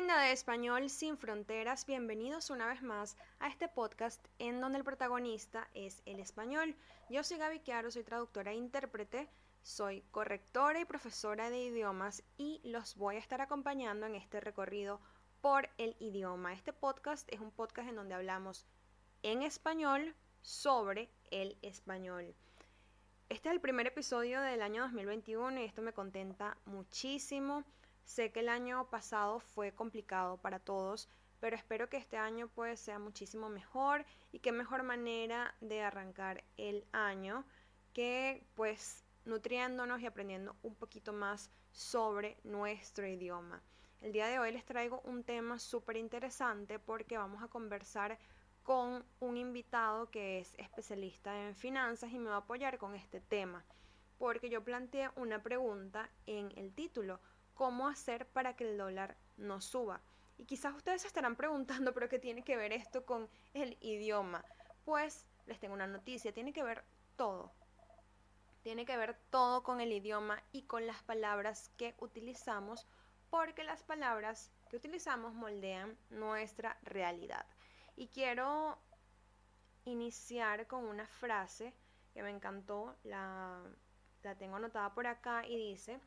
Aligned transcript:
linda 0.00 0.18
de 0.18 0.32
Español 0.32 0.88
sin 0.88 1.18
Fronteras? 1.18 1.84
Bienvenidos 1.84 2.48
una 2.48 2.66
vez 2.66 2.82
más 2.82 3.18
a 3.38 3.48
este 3.48 3.68
podcast 3.68 4.24
en 4.38 4.58
donde 4.58 4.78
el 4.78 4.84
protagonista 4.84 5.68
es 5.74 6.00
el 6.06 6.20
español. 6.20 6.74
Yo 7.10 7.22
soy 7.22 7.36
Gaby 7.36 7.60
Chiaro, 7.60 7.90
soy 7.90 8.02
traductora 8.02 8.52
e 8.52 8.54
intérprete, 8.54 9.28
soy 9.62 10.00
correctora 10.10 10.80
y 10.80 10.86
profesora 10.86 11.50
de 11.50 11.64
idiomas 11.64 12.22
y 12.38 12.62
los 12.64 12.96
voy 12.96 13.16
a 13.16 13.18
estar 13.18 13.42
acompañando 13.42 14.06
en 14.06 14.14
este 14.14 14.40
recorrido 14.40 15.02
por 15.42 15.68
el 15.76 15.94
idioma. 16.00 16.54
Este 16.54 16.72
podcast 16.72 17.30
es 17.30 17.40
un 17.40 17.50
podcast 17.50 17.90
en 17.90 17.96
donde 17.96 18.14
hablamos 18.14 18.64
en 19.22 19.42
español 19.42 20.14
sobre 20.40 21.10
el 21.30 21.58
español. 21.60 22.34
Este 23.28 23.50
es 23.50 23.54
el 23.54 23.60
primer 23.60 23.86
episodio 23.88 24.40
del 24.40 24.62
año 24.62 24.80
2021 24.84 25.60
y 25.60 25.64
esto 25.64 25.82
me 25.82 25.92
contenta 25.92 26.56
muchísimo. 26.64 27.66
Sé 28.10 28.32
que 28.32 28.40
el 28.40 28.48
año 28.48 28.90
pasado 28.90 29.38
fue 29.38 29.72
complicado 29.72 30.36
para 30.36 30.58
todos, 30.58 31.08
pero 31.38 31.54
espero 31.54 31.88
que 31.88 31.96
este 31.96 32.16
año 32.16 32.48
pues 32.48 32.80
sea 32.80 32.98
muchísimo 32.98 33.48
mejor 33.48 34.04
y 34.32 34.40
qué 34.40 34.50
mejor 34.50 34.82
manera 34.82 35.54
de 35.60 35.80
arrancar 35.82 36.42
el 36.56 36.84
año 36.90 37.44
que 37.92 38.44
pues 38.56 39.04
nutriéndonos 39.26 40.00
y 40.00 40.06
aprendiendo 40.06 40.56
un 40.64 40.74
poquito 40.74 41.12
más 41.12 41.52
sobre 41.70 42.36
nuestro 42.42 43.06
idioma. 43.06 43.62
El 44.00 44.10
día 44.10 44.26
de 44.26 44.40
hoy 44.40 44.50
les 44.50 44.64
traigo 44.64 45.00
un 45.04 45.22
tema 45.22 45.60
súper 45.60 45.96
interesante 45.96 46.80
porque 46.80 47.16
vamos 47.16 47.44
a 47.44 47.48
conversar 47.48 48.18
con 48.64 49.04
un 49.20 49.36
invitado 49.36 50.10
que 50.10 50.40
es 50.40 50.52
especialista 50.58 51.46
en 51.46 51.54
finanzas 51.54 52.10
y 52.10 52.18
me 52.18 52.30
va 52.30 52.34
a 52.34 52.38
apoyar 52.38 52.76
con 52.76 52.96
este 52.96 53.20
tema 53.20 53.64
porque 54.20 54.50
yo 54.50 54.62
planteé 54.62 55.08
una 55.16 55.42
pregunta 55.42 56.10
en 56.26 56.52
el 56.56 56.74
título 56.74 57.20
cómo 57.60 57.88
hacer 57.88 58.26
para 58.26 58.56
que 58.56 58.64
el 58.64 58.78
dólar 58.78 59.18
no 59.36 59.60
suba. 59.60 60.00
Y 60.38 60.46
quizás 60.46 60.74
ustedes 60.74 61.02
se 61.02 61.08
estarán 61.08 61.36
preguntando, 61.36 61.92
pero 61.92 62.08
¿qué 62.08 62.18
tiene 62.18 62.42
que 62.42 62.56
ver 62.56 62.72
esto 62.72 63.04
con 63.04 63.28
el 63.52 63.76
idioma? 63.82 64.42
Pues 64.86 65.26
les 65.44 65.60
tengo 65.60 65.74
una 65.74 65.86
noticia, 65.86 66.32
tiene 66.32 66.54
que 66.54 66.62
ver 66.62 66.82
todo. 67.16 67.52
Tiene 68.62 68.86
que 68.86 68.96
ver 68.96 69.14
todo 69.28 69.62
con 69.62 69.82
el 69.82 69.92
idioma 69.92 70.42
y 70.52 70.62
con 70.62 70.86
las 70.86 71.02
palabras 71.02 71.70
que 71.76 71.94
utilizamos, 71.98 72.86
porque 73.28 73.62
las 73.62 73.82
palabras 73.82 74.50
que 74.70 74.78
utilizamos 74.78 75.34
moldean 75.34 75.98
nuestra 76.08 76.78
realidad. 76.82 77.44
Y 77.94 78.08
quiero 78.08 78.78
iniciar 79.84 80.66
con 80.66 80.86
una 80.86 81.06
frase 81.06 81.74
que 82.14 82.22
me 82.22 82.30
encantó, 82.30 82.96
la, 83.04 83.62
la 84.22 84.34
tengo 84.36 84.56
anotada 84.56 84.94
por 84.94 85.06
acá 85.06 85.46
y 85.46 85.58
dice, 85.58 86.00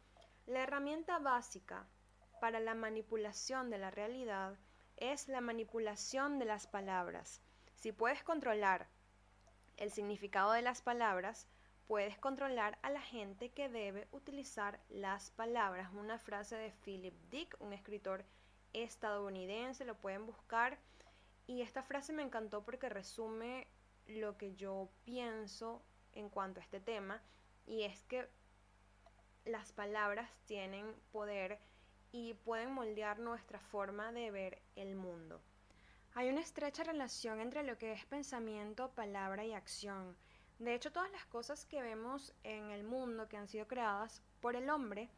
la 0.46 0.64
herramienta 0.64 1.20
básica 1.20 1.88
para 2.42 2.60
la 2.60 2.76
manipulación 2.76 3.70
de 3.70 3.78
la 3.78 3.92
realidad 3.92 4.58
es 4.98 5.28
la 5.30 5.42
manipulación 5.42 6.40
de 6.40 6.46
las 6.46 6.68
palabras. 6.68 7.42
Si 7.76 7.92
puedes 7.92 8.24
controlar 8.24 8.88
el 9.78 9.92
significado 9.92 10.52
de 10.52 10.62
las 10.62 10.82
palabras, 10.82 11.48
puedes 11.88 12.18
controlar 12.18 12.78
a 12.82 12.90
la 12.90 13.02
gente 13.02 13.52
que 13.52 13.70
debe 13.70 14.08
utilizar 14.12 14.80
las 14.90 15.32
palabras. 15.32 15.92
Una 15.94 16.20
frase 16.20 16.56
de 16.56 16.72
Philip 16.72 17.16
Dick, 17.30 17.56
un 17.60 17.74
escritor 17.74 18.26
estadounidense, 18.74 19.86
lo 19.86 19.96
pueden 19.96 20.26
buscar. 20.26 20.78
Y 21.48 21.62
esta 21.62 21.84
frase 21.84 22.14
me 22.14 22.24
encantó 22.24 22.64
porque 22.64 22.90
resume 22.90 23.68
lo 24.08 24.38
que 24.38 24.56
yo 24.56 24.90
pienso 25.06 25.82
en 26.14 26.30
cuanto 26.30 26.60
a 26.60 26.64
este 26.64 26.80
tema. 26.80 27.22
Y 27.66 27.84
es 27.84 28.04
que 28.04 28.28
las 29.46 29.72
palabras 29.72 30.30
tienen 30.46 30.94
poder 31.12 31.60
y 32.12 32.34
pueden 32.34 32.72
moldear 32.72 33.20
nuestra 33.20 33.60
forma 33.60 34.12
de 34.12 34.32
ver 34.32 34.62
el 34.76 34.96
mundo. 34.96 35.42
Hay 36.16 36.30
una 36.30 36.42
estrecha 36.42 36.84
relación 36.84 37.40
entre 37.40 37.64
lo 37.64 37.78
que 37.78 37.92
es 37.92 38.06
pensamiento, 38.06 38.92
palabra 38.92 39.46
y 39.46 39.54
acción. 39.54 40.16
De 40.60 40.76
hecho, 40.76 40.92
todas 40.92 41.12
las 41.12 41.26
cosas 41.26 41.66
que 41.66 41.82
vemos 41.82 42.34
en 42.44 42.70
el 42.70 42.84
mundo 42.84 43.28
que 43.28 43.38
han 43.38 43.48
sido 43.48 43.68
creadas 43.68 44.22
por 44.40 44.56
el 44.56 44.70
hombre 44.70 45.10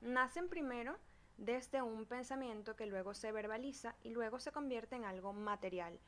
nacen 0.00 0.48
primero 0.48 0.96
desde 1.36 1.82
un 1.82 2.06
pensamiento 2.06 2.76
que 2.76 2.86
luego 2.86 3.14
se 3.14 3.32
verbaliza 3.32 3.96
y 4.02 4.10
luego 4.10 4.38
se 4.38 4.52
convierte 4.52 4.94
en 4.94 5.04
algo 5.04 5.32
material. 5.32 5.98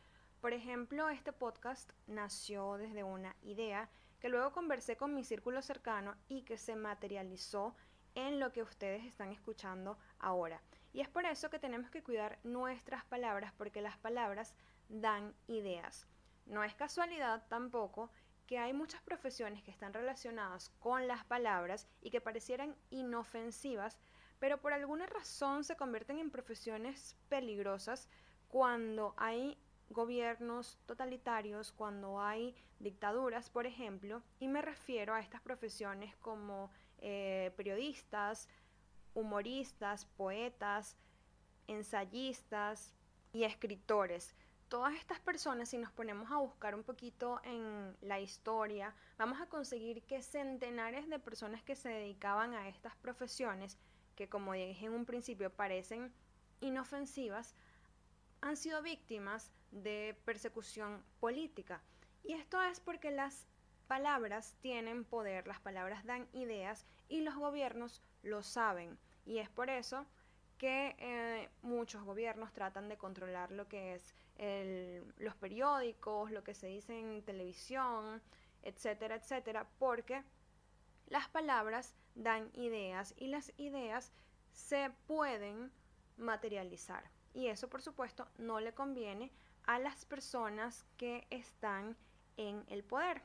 Por 0.40 0.52
ejemplo, 0.52 1.08
este 1.08 1.32
podcast 1.32 1.90
nació 2.06 2.76
desde 2.76 3.02
una 3.02 3.34
idea 3.42 3.90
que 4.26 4.30
luego 4.30 4.50
conversé 4.50 4.96
con 4.96 5.14
mi 5.14 5.22
círculo 5.22 5.62
cercano 5.62 6.16
y 6.26 6.42
que 6.42 6.58
se 6.58 6.74
materializó 6.74 7.76
en 8.16 8.40
lo 8.40 8.50
que 8.50 8.64
ustedes 8.64 9.04
están 9.04 9.30
escuchando 9.30 9.98
ahora. 10.18 10.60
Y 10.92 11.00
es 11.00 11.08
por 11.08 11.24
eso 11.24 11.48
que 11.48 11.60
tenemos 11.60 11.90
que 11.90 12.02
cuidar 12.02 12.40
nuestras 12.42 13.04
palabras 13.04 13.52
porque 13.56 13.80
las 13.80 13.96
palabras 13.98 14.56
dan 14.88 15.32
ideas. 15.46 16.08
No 16.44 16.64
es 16.64 16.74
casualidad 16.74 17.46
tampoco 17.46 18.10
que 18.48 18.58
hay 18.58 18.72
muchas 18.72 19.00
profesiones 19.02 19.62
que 19.62 19.70
están 19.70 19.92
relacionadas 19.92 20.70
con 20.80 21.06
las 21.06 21.24
palabras 21.24 21.86
y 22.00 22.10
que 22.10 22.20
parecieran 22.20 22.74
inofensivas, 22.90 23.96
pero 24.40 24.60
por 24.60 24.72
alguna 24.72 25.06
razón 25.06 25.62
se 25.62 25.76
convierten 25.76 26.18
en 26.18 26.32
profesiones 26.32 27.16
peligrosas 27.28 28.08
cuando 28.48 29.14
hay 29.18 29.56
gobiernos 29.90 30.78
totalitarios, 30.86 31.72
cuando 31.72 32.20
hay 32.20 32.54
dictaduras, 32.78 33.50
por 33.50 33.66
ejemplo, 33.66 34.22
y 34.40 34.48
me 34.48 34.62
refiero 34.62 35.14
a 35.14 35.20
estas 35.20 35.40
profesiones 35.40 36.16
como 36.16 36.70
eh, 36.98 37.52
periodistas, 37.56 38.48
humoristas, 39.14 40.06
poetas, 40.16 40.96
ensayistas 41.66 42.94
y 43.32 43.44
escritores. 43.44 44.34
Todas 44.68 44.94
estas 44.94 45.20
personas, 45.20 45.68
si 45.68 45.78
nos 45.78 45.92
ponemos 45.92 46.30
a 46.32 46.38
buscar 46.38 46.74
un 46.74 46.82
poquito 46.82 47.40
en 47.44 47.96
la 48.00 48.18
historia, 48.18 48.94
vamos 49.16 49.40
a 49.40 49.46
conseguir 49.46 50.02
que 50.02 50.22
centenares 50.22 51.08
de 51.08 51.20
personas 51.20 51.62
que 51.62 51.76
se 51.76 51.88
dedicaban 51.88 52.52
a 52.52 52.68
estas 52.68 52.96
profesiones, 52.96 53.78
que 54.16 54.28
como 54.28 54.54
dije 54.54 54.86
en 54.86 54.92
un 54.92 55.04
principio 55.04 55.50
parecen 55.50 56.12
inofensivas, 56.60 57.54
han 58.40 58.56
sido 58.56 58.82
víctimas 58.82 59.52
de 59.70 60.16
persecución 60.24 61.02
política. 61.20 61.82
Y 62.24 62.32
esto 62.32 62.60
es 62.62 62.80
porque 62.80 63.10
las 63.10 63.46
palabras 63.86 64.56
tienen 64.60 65.04
poder, 65.04 65.46
las 65.46 65.60
palabras 65.60 66.04
dan 66.04 66.28
ideas 66.32 66.86
y 67.08 67.20
los 67.20 67.36
gobiernos 67.36 68.02
lo 68.22 68.42
saben. 68.42 68.98
Y 69.24 69.38
es 69.38 69.48
por 69.48 69.70
eso 69.70 70.06
que 70.58 70.96
eh, 70.98 71.48
muchos 71.62 72.02
gobiernos 72.02 72.52
tratan 72.52 72.88
de 72.88 72.96
controlar 72.96 73.52
lo 73.52 73.68
que 73.68 73.94
es 73.94 74.14
los 75.18 75.34
periódicos, 75.36 76.30
lo 76.30 76.44
que 76.44 76.52
se 76.52 76.66
dice 76.66 76.98
en 76.98 77.22
televisión, 77.22 78.20
etcétera, 78.62 79.14
etcétera, 79.14 79.66
porque 79.78 80.22
las 81.06 81.28
palabras 81.28 81.94
dan 82.14 82.50
ideas 82.54 83.14
y 83.16 83.28
las 83.28 83.52
ideas 83.56 84.12
se 84.52 84.90
pueden 85.06 85.72
materializar. 86.18 87.10
Y 87.32 87.46
eso, 87.48 87.68
por 87.68 87.82
supuesto, 87.82 88.28
no 88.38 88.60
le 88.60 88.74
conviene 88.74 89.30
a 89.66 89.78
las 89.78 90.04
personas 90.04 90.86
que 90.96 91.26
están 91.30 91.96
en 92.36 92.64
el 92.68 92.84
poder. 92.84 93.22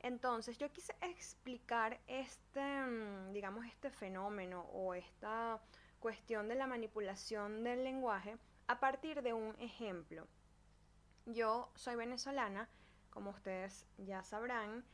Entonces, 0.00 0.56
yo 0.58 0.72
quise 0.72 0.94
explicar 1.02 2.00
este, 2.06 2.60
mm, 2.60 3.32
digamos, 3.32 3.66
este 3.66 3.90
fenómeno 3.90 4.62
o 4.72 4.94
esta 4.94 5.60
cuestión 5.98 6.48
de 6.48 6.54
la 6.54 6.66
manipulación 6.66 7.62
del 7.62 7.84
lenguaje 7.84 8.36
a 8.66 8.80
partir 8.80 9.22
de 9.22 9.34
un 9.34 9.54
ejemplo. 9.60 10.26
Yo 11.26 11.70
soy 11.74 11.96
venezolana, 11.96 12.68
como 13.10 13.30
ustedes 13.30 13.86
ya 13.98 14.22
sabrán, 14.22 14.84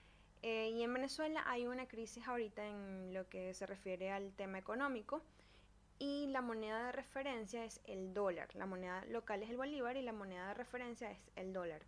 eh, 0.42 0.70
y 0.70 0.82
en 0.82 0.92
Venezuela 0.92 1.42
hay 1.46 1.66
una 1.66 1.86
crisis 1.86 2.26
ahorita 2.26 2.66
en 2.66 3.14
lo 3.14 3.28
que 3.28 3.54
se 3.54 3.66
refiere 3.66 4.10
al 4.10 4.32
tema 4.32 4.58
económico 4.58 5.22
y 5.98 6.26
la 6.26 6.42
moneda 6.42 6.86
de 6.86 6.92
referencia 6.92 7.64
es 7.64 7.80
el 7.84 8.12
dólar. 8.12 8.54
La 8.54 8.66
moneda 8.66 9.04
local 9.06 9.42
es 9.42 9.50
el 9.50 9.56
bolívar 9.56 9.96
y 9.96 10.02
la 10.02 10.12
moneda 10.12 10.48
de 10.48 10.54
referencia 10.54 11.10
es 11.10 11.18
el 11.36 11.52
dólar. 11.52 11.82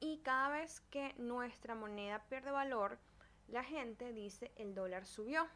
Y 0.00 0.18
cada 0.18 0.48
vez 0.50 0.80
que 0.90 1.14
nuestra 1.18 1.74
moneda 1.74 2.24
pierde 2.28 2.50
valor, 2.50 2.98
la 3.48 3.64
gente 3.64 4.12
dice 4.12 4.52
el 4.56 4.74
dólar 4.74 5.06
subió. 5.06 5.46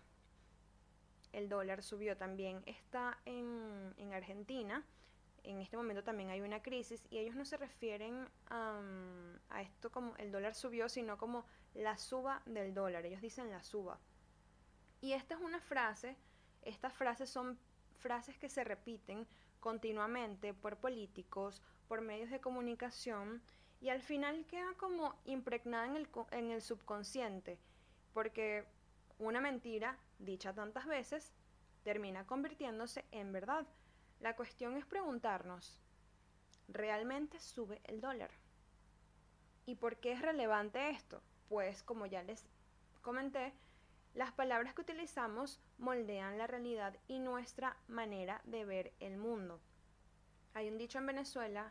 El 1.33 1.49
dólar 1.49 1.83
subió 1.83 2.17
también. 2.17 2.63
Está 2.67 3.19
en, 3.25 3.95
en 3.99 4.13
Argentina. 4.13 4.85
En 5.43 5.61
este 5.61 5.77
momento 5.77 6.03
también 6.03 6.31
hay 6.31 6.41
una 6.41 6.63
crisis 6.63 7.07
y 7.09 7.19
ellos 7.19 7.37
no 7.37 7.45
se 7.45 7.57
refieren 7.57 8.29
a 8.49 9.63
esto 9.63 9.93
como 9.93 10.17
el 10.17 10.33
dólar 10.33 10.57
subió, 10.57 10.89
sino 10.89 11.19
como 11.19 11.47
la 11.75 11.97
suba 11.99 12.43
del 12.47 12.75
dólar. 12.75 13.07
Ellos 13.07 13.21
dicen 13.21 13.51
la 13.51 13.63
suba. 13.63 14.01
Y 15.01 15.13
esta 15.13 15.35
es 15.35 15.41
una 15.41 15.61
frase, 15.61 16.17
estas 16.63 16.93
frases 16.95 17.31
son 17.31 17.59
frases 17.97 18.39
que 18.39 18.49
se 18.49 18.65
repiten 18.65 19.27
continuamente 19.61 20.55
por 20.55 20.77
políticos, 20.77 21.63
por 21.89 22.01
medios 22.01 22.31
de 22.31 22.41
comunicación 22.41 23.43
y 23.81 23.89
al 23.89 24.01
final 24.01 24.47
queda 24.47 24.73
como 24.77 25.15
impregnada 25.25 25.87
en 25.87 25.97
el, 25.97 26.09
en 26.31 26.51
el 26.51 26.63
subconsciente, 26.63 27.59
porque 28.13 28.65
una 29.19 29.41
mentira 29.41 29.99
dicha 30.19 30.53
tantas 30.53 30.87
veces 30.87 31.33
termina 31.83 32.27
convirtiéndose 32.27 33.05
en 33.11 33.33
verdad. 33.33 33.67
La 34.21 34.35
cuestión 34.35 34.77
es 34.77 34.87
preguntarnos, 34.87 35.79
¿realmente 36.69 37.39
sube 37.39 37.81
el 37.85 38.01
dólar? 38.01 38.31
¿Y 39.67 39.75
por 39.75 39.97
qué 39.97 40.13
es 40.13 40.23
relevante 40.23 40.91
esto? 40.91 41.23
Pues 41.49 41.83
como 41.83 42.07
ya 42.07 42.23
les 42.23 42.47
comenté, 43.03 43.53
las 44.17 44.33
palabras 44.33 44.75
que 44.75 44.81
utilizamos 44.81 45.61
moldean 45.77 46.39
la 46.39 46.47
realidad 46.47 46.97
y 47.07 47.19
nuestra 47.19 47.77
manera 47.87 48.41
de 48.45 48.65
ver 48.65 48.95
el 48.99 49.19
mundo. 49.19 49.61
Hay 50.55 50.69
un 50.71 50.79
dicho 50.79 50.97
en 50.97 51.05
Venezuela 51.05 51.71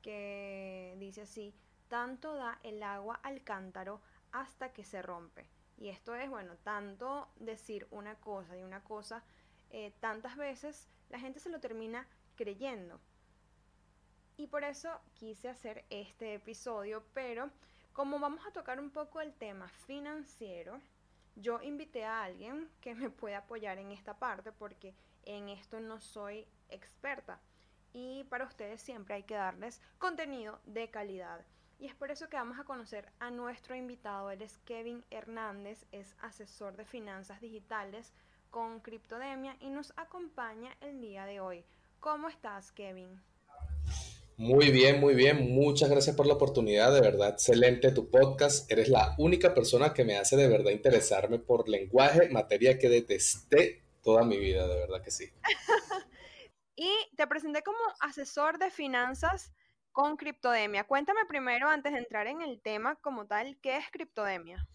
que 0.00 0.94
dice 1.00 1.22
así, 1.22 1.52
tanto 1.88 2.36
da 2.36 2.60
el 2.62 2.80
agua 2.84 3.18
al 3.24 3.42
cántaro 3.42 4.00
hasta 4.30 4.72
que 4.72 4.84
se 4.84 5.02
rompe. 5.02 5.48
Y 5.78 5.88
esto 5.88 6.14
es, 6.14 6.30
bueno, 6.30 6.54
tanto 6.62 7.28
decir 7.40 7.88
una 7.90 8.14
cosa 8.20 8.56
y 8.56 8.62
una 8.62 8.84
cosa 8.84 9.24
eh, 9.70 9.92
tantas 9.98 10.36
veces, 10.36 10.88
la 11.08 11.18
gente 11.18 11.40
se 11.40 11.50
lo 11.50 11.58
termina 11.58 12.06
creyendo. 12.36 13.00
Y 14.36 14.46
por 14.46 14.62
eso 14.62 15.00
quise 15.14 15.48
hacer 15.48 15.84
este 15.90 16.34
episodio, 16.34 17.02
pero 17.14 17.50
como 17.92 18.20
vamos 18.20 18.46
a 18.46 18.52
tocar 18.52 18.78
un 18.78 18.90
poco 18.90 19.20
el 19.20 19.34
tema 19.34 19.68
financiero, 19.86 20.80
yo 21.36 21.60
invité 21.62 22.04
a 22.04 22.22
alguien 22.22 22.68
que 22.80 22.94
me 22.94 23.10
pueda 23.10 23.38
apoyar 23.38 23.78
en 23.78 23.92
esta 23.92 24.18
parte 24.18 24.52
porque 24.52 24.94
en 25.24 25.48
esto 25.48 25.80
no 25.80 26.00
soy 26.00 26.46
experta. 26.68 27.40
Y 27.92 28.24
para 28.24 28.44
ustedes 28.44 28.80
siempre 28.80 29.14
hay 29.14 29.22
que 29.24 29.34
darles 29.34 29.80
contenido 29.98 30.60
de 30.64 30.90
calidad. 30.90 31.44
Y 31.78 31.86
es 31.86 31.94
por 31.94 32.10
eso 32.10 32.28
que 32.28 32.36
vamos 32.36 32.58
a 32.58 32.64
conocer 32.64 33.10
a 33.18 33.30
nuestro 33.30 33.74
invitado. 33.74 34.30
Él 34.30 34.42
es 34.42 34.58
Kevin 34.58 35.04
Hernández, 35.10 35.86
es 35.92 36.14
asesor 36.20 36.76
de 36.76 36.84
finanzas 36.84 37.40
digitales 37.40 38.12
con 38.50 38.80
Criptodemia 38.80 39.56
y 39.60 39.70
nos 39.70 39.92
acompaña 39.96 40.76
el 40.80 41.00
día 41.00 41.24
de 41.24 41.40
hoy. 41.40 41.64
¿Cómo 42.00 42.28
estás, 42.28 42.70
Kevin? 42.72 43.20
Muy 44.40 44.70
bien, 44.70 45.00
muy 45.00 45.14
bien. 45.14 45.52
Muchas 45.52 45.90
gracias 45.90 46.16
por 46.16 46.26
la 46.26 46.32
oportunidad. 46.32 46.94
De 46.94 47.02
verdad, 47.02 47.28
excelente 47.28 47.92
tu 47.92 48.08
podcast. 48.08 48.72
Eres 48.72 48.88
la 48.88 49.14
única 49.18 49.52
persona 49.52 49.92
que 49.92 50.02
me 50.02 50.16
hace 50.16 50.34
de 50.34 50.48
verdad 50.48 50.70
interesarme 50.70 51.38
por 51.38 51.68
lenguaje, 51.68 52.30
materia 52.30 52.78
que 52.78 52.88
detesté 52.88 53.82
toda 54.02 54.24
mi 54.24 54.38
vida, 54.38 54.66
de 54.66 54.76
verdad 54.76 55.02
que 55.02 55.10
sí. 55.10 55.30
y 56.74 56.90
te 57.18 57.26
presenté 57.26 57.62
como 57.62 57.80
asesor 58.00 58.58
de 58.58 58.70
finanzas 58.70 59.52
con 59.92 60.16
Criptodemia. 60.16 60.84
Cuéntame 60.84 61.20
primero, 61.28 61.68
antes 61.68 61.92
de 61.92 61.98
entrar 61.98 62.26
en 62.26 62.40
el 62.40 62.62
tema 62.62 62.96
como 62.96 63.26
tal, 63.26 63.58
¿qué 63.60 63.76
es 63.76 63.84
Criptodemia? 63.92 64.66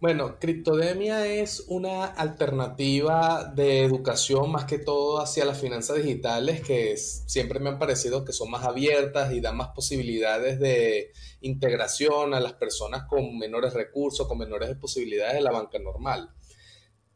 Bueno, 0.00 0.38
Criptodemia 0.38 1.26
es 1.26 1.64
una 1.66 2.04
alternativa 2.04 3.50
de 3.52 3.82
educación 3.82 4.52
más 4.52 4.64
que 4.64 4.78
todo 4.78 5.20
hacia 5.20 5.44
las 5.44 5.60
finanzas 5.60 5.96
digitales 5.96 6.60
que 6.60 6.96
siempre 6.96 7.58
me 7.58 7.70
han 7.70 7.80
parecido 7.80 8.24
que 8.24 8.32
son 8.32 8.48
más 8.48 8.64
abiertas 8.64 9.32
y 9.32 9.40
dan 9.40 9.56
más 9.56 9.70
posibilidades 9.70 10.60
de 10.60 11.10
integración 11.40 12.32
a 12.32 12.38
las 12.38 12.52
personas 12.52 13.08
con 13.08 13.38
menores 13.38 13.74
recursos, 13.74 14.28
con 14.28 14.38
menores 14.38 14.72
posibilidades 14.76 15.34
de 15.34 15.40
la 15.40 15.50
banca 15.50 15.80
normal. 15.80 16.30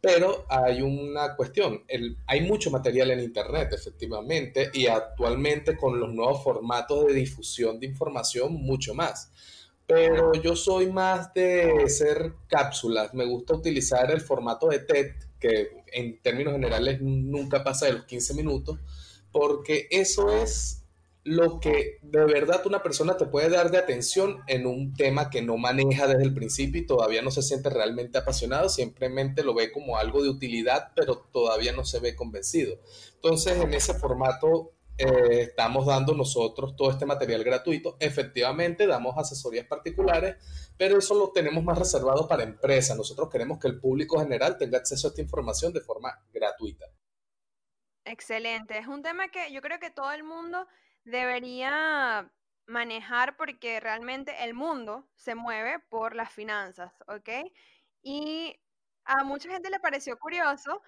Pero 0.01 0.45
hay 0.49 0.83
una 0.83 1.37
cuestión, 1.37 1.85
hay 2.27 2.41
mucho 2.41 2.73
material 2.73 3.13
en 3.13 3.21
Internet, 3.21 3.73
efectivamente, 3.73 4.73
y 4.75 4.89
actualmente 4.89 5.77
con 5.77 6.01
los 6.01 6.13
nuevos 6.13 6.43
formatos 6.43 7.07
de 7.07 7.15
difusión 7.15 7.79
de 7.79 7.87
información, 7.87 8.55
mucho 8.55 8.93
más 8.93 9.31
pero 9.87 10.33
yo 10.35 10.57
soy 10.57 10.91
más 10.91 11.33
de 11.35 11.89
ser 11.89 12.35
cápsulas. 12.49 13.15
Me 13.15 13.25
gusta 13.25 13.55
utilizar 13.55 14.11
el 14.11 14.21
formato 14.21 14.69
de 14.69 14.81
TED, 14.81 15.13
que 15.39 15.83
en 15.93 16.21
términos 16.23 16.55
generales 16.55 17.01
nunca 17.01 17.65
pasa 17.65 17.87
de 17.87 17.93
los 17.93 18.05
15 18.05 18.35
minutos, 18.35 18.79
porque 19.33 19.89
eso 19.91 20.31
es 20.31 20.83
lo 21.25 21.61
que 21.61 21.99
de 22.03 22.25
verdad 22.25 22.67
una 22.67 22.83
persona 22.83 23.17
te 23.17 23.27
puede 23.27 23.49
dar 23.49 23.71
de 23.71 23.79
atención 23.79 24.41
en 24.49 24.67
un 24.67 24.95
tema 24.95 25.31
que 25.31 25.41
no 25.41 25.57
maneja 25.57 26.09
desde 26.09 26.25
el 26.25 26.35
principio 26.35 26.81
y 26.81 26.87
todavía 26.87 27.23
no 27.23 27.31
se 27.31 27.43
siente 27.43 27.71
realmente 27.71 28.19
apasionado, 28.19 28.69
simplemente 28.69 29.45
lo 29.45 29.55
ve 29.55 29.71
como 29.71 29.99
algo 29.99 30.23
de 30.23 30.31
utilidad, 30.31 30.89
pero 30.97 31.19
todavía 31.33 31.73
no 31.73 31.85
se 31.85 32.01
ve 32.01 32.17
convencido. 32.17 32.77
Entonces, 33.15 33.61
en 33.61 33.73
ese 33.73 33.95
formato 33.95 34.73
eh, 34.99 35.43
estamos 35.43 35.87
dando 35.87 36.15
nosotros 36.15 36.77
todo 36.77 36.91
este 36.91 37.07
material 37.07 37.43
gratuito. 37.45 37.97
Efectivamente, 37.99 38.87
damos 38.87 39.17
asesorías 39.17 39.67
particulares, 39.67 40.37
pero 40.77 40.99
eso 40.99 41.15
lo 41.15 41.33
tenemos 41.33 41.65
más 41.65 41.79
reservado 41.79 42.29
para 42.29 42.43
empresas. 42.43 42.97
Nosotros 42.97 43.29
queremos 43.31 43.59
que 43.59 43.69
el 43.69 43.81
público 43.81 44.19
general 44.19 44.59
tenga 44.59 44.79
acceso 44.79 45.07
a 45.07 45.11
esta 45.11 45.23
información 45.23 45.73
de 45.73 45.81
forma 45.81 46.23
gratuita. 46.33 46.87
Excelente. 48.05 48.79
Es 48.79 48.87
un 48.87 49.03
tema 49.03 49.29
que 49.29 49.53
yo 49.53 49.63
creo 49.63 49.79
que 49.79 49.91
todo 49.91 50.13
el 50.13 50.25
mundo 50.25 50.67
debería 51.05 52.31
manejar 52.67 53.37
porque 53.37 53.81
realmente 53.81 54.45
el 54.45 54.55
mundo 54.55 55.09
se 55.17 55.35
mueve 55.35 55.79
por 55.89 56.15
las 56.15 56.33
finanzas, 56.33 56.93
¿ok? 57.07 57.29
Y 58.03 58.57
a 59.05 59.25
mucha 59.25 59.51
gente 59.51 59.71
le 59.71 59.81
pareció 59.81 60.19
curioso 60.19 60.83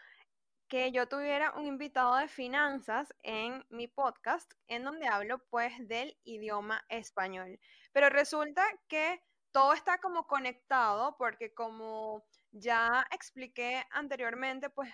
que 0.74 0.90
yo 0.90 1.06
tuviera 1.06 1.52
un 1.52 1.66
invitado 1.66 2.16
de 2.16 2.26
finanzas 2.26 3.14
en 3.22 3.64
mi 3.70 3.86
podcast, 3.86 4.52
en 4.66 4.82
donde 4.82 5.06
hablo 5.06 5.38
pues 5.48 5.72
del 5.86 6.18
idioma 6.24 6.84
español. 6.88 7.60
Pero 7.92 8.08
resulta 8.08 8.66
que 8.88 9.22
todo 9.52 9.72
está 9.72 9.98
como 9.98 10.26
conectado 10.26 11.14
porque 11.16 11.54
como 11.54 12.24
ya 12.50 13.06
expliqué 13.12 13.84
anteriormente, 13.92 14.68
pues 14.68 14.92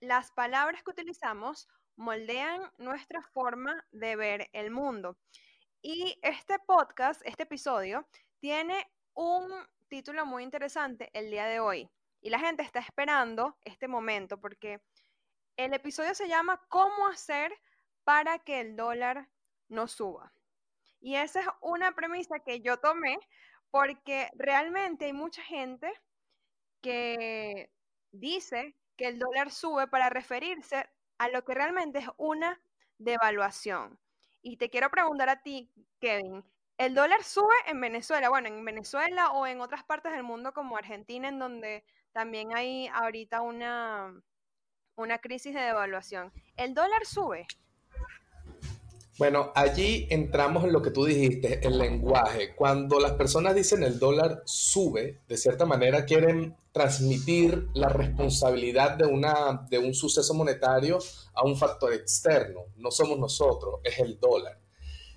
las 0.00 0.30
palabras 0.32 0.82
que 0.82 0.90
utilizamos 0.90 1.66
moldean 1.96 2.70
nuestra 2.76 3.22
forma 3.22 3.86
de 3.90 4.16
ver 4.16 4.50
el 4.52 4.70
mundo. 4.70 5.16
Y 5.80 6.18
este 6.20 6.58
podcast, 6.58 7.22
este 7.24 7.44
episodio, 7.44 8.06
tiene 8.38 8.86
un 9.14 9.50
título 9.88 10.26
muy 10.26 10.42
interesante 10.42 11.08
el 11.14 11.30
día 11.30 11.46
de 11.46 11.58
hoy. 11.58 11.88
Y 12.20 12.28
la 12.28 12.38
gente 12.38 12.62
está 12.62 12.80
esperando 12.80 13.56
este 13.64 13.88
momento 13.88 14.38
porque 14.38 14.82
el 15.56 15.74
episodio 15.74 16.14
se 16.14 16.28
llama 16.28 16.60
¿Cómo 16.68 17.08
hacer 17.08 17.52
para 18.04 18.38
que 18.38 18.60
el 18.60 18.76
dólar 18.76 19.28
no 19.68 19.88
suba? 19.88 20.32
Y 21.00 21.16
esa 21.16 21.40
es 21.40 21.46
una 21.60 21.94
premisa 21.94 22.40
que 22.40 22.60
yo 22.60 22.78
tomé 22.78 23.18
porque 23.70 24.28
realmente 24.34 25.06
hay 25.06 25.12
mucha 25.12 25.42
gente 25.42 25.92
que 26.80 27.72
dice 28.12 28.76
que 28.96 29.08
el 29.08 29.18
dólar 29.18 29.50
sube 29.50 29.88
para 29.88 30.10
referirse 30.10 30.88
a 31.18 31.28
lo 31.28 31.44
que 31.44 31.54
realmente 31.54 32.00
es 32.00 32.08
una 32.18 32.60
devaluación. 32.98 33.98
Y 34.42 34.56
te 34.56 34.70
quiero 34.70 34.90
preguntar 34.90 35.28
a 35.28 35.42
ti, 35.42 35.72
Kevin, 36.00 36.44
¿el 36.78 36.94
dólar 36.94 37.22
sube 37.24 37.54
en 37.66 37.80
Venezuela? 37.80 38.28
Bueno, 38.28 38.48
en 38.48 38.64
Venezuela 38.64 39.30
o 39.30 39.46
en 39.46 39.60
otras 39.60 39.84
partes 39.84 40.12
del 40.12 40.24
mundo 40.24 40.52
como 40.52 40.76
Argentina, 40.76 41.28
en 41.28 41.38
donde 41.38 41.84
también 42.12 42.54
hay 42.54 42.88
ahorita 42.88 43.40
una, 43.40 44.12
una 44.96 45.18
crisis 45.18 45.54
de 45.54 45.60
devaluación. 45.60 46.32
¿El 46.56 46.74
dólar 46.74 47.04
sube? 47.06 47.46
Bueno, 49.18 49.52
allí 49.54 50.06
entramos 50.10 50.64
en 50.64 50.72
lo 50.72 50.80
que 50.80 50.90
tú 50.90 51.04
dijiste, 51.04 51.64
el 51.66 51.78
lenguaje. 51.78 52.54
Cuando 52.56 52.98
las 52.98 53.12
personas 53.12 53.54
dicen 53.54 53.82
el 53.82 53.98
dólar 53.98 54.42
sube, 54.46 55.20
de 55.28 55.36
cierta 55.36 55.66
manera 55.66 56.04
quieren 56.04 56.56
transmitir 56.72 57.68
la 57.74 57.88
responsabilidad 57.88 58.96
de, 58.96 59.04
una, 59.04 59.66
de 59.68 59.78
un 59.78 59.94
suceso 59.94 60.32
monetario 60.34 60.98
a 61.34 61.44
un 61.44 61.56
factor 61.56 61.92
externo. 61.92 62.62
No 62.76 62.90
somos 62.90 63.18
nosotros, 63.18 63.80
es 63.84 63.98
el 63.98 64.18
dólar. 64.18 64.58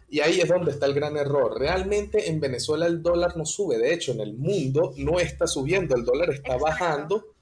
Y 0.09 0.19
ahí 0.19 0.39
es 0.39 0.49
donde 0.49 0.71
está 0.71 0.85
el 0.85 0.93
gran 0.93 1.17
error. 1.17 1.57
Realmente 1.57 2.29
en 2.29 2.39
Venezuela 2.39 2.85
el 2.85 3.01
dólar 3.01 3.37
no 3.37 3.45
sube. 3.45 3.77
De 3.77 3.93
hecho, 3.93 4.11
en 4.11 4.19
el 4.19 4.35
mundo 4.35 4.93
no 4.97 5.19
está 5.19 5.47
subiendo, 5.47 5.95
el 5.95 6.05
dólar 6.05 6.29
está 6.31 6.57
bajando 6.57 7.34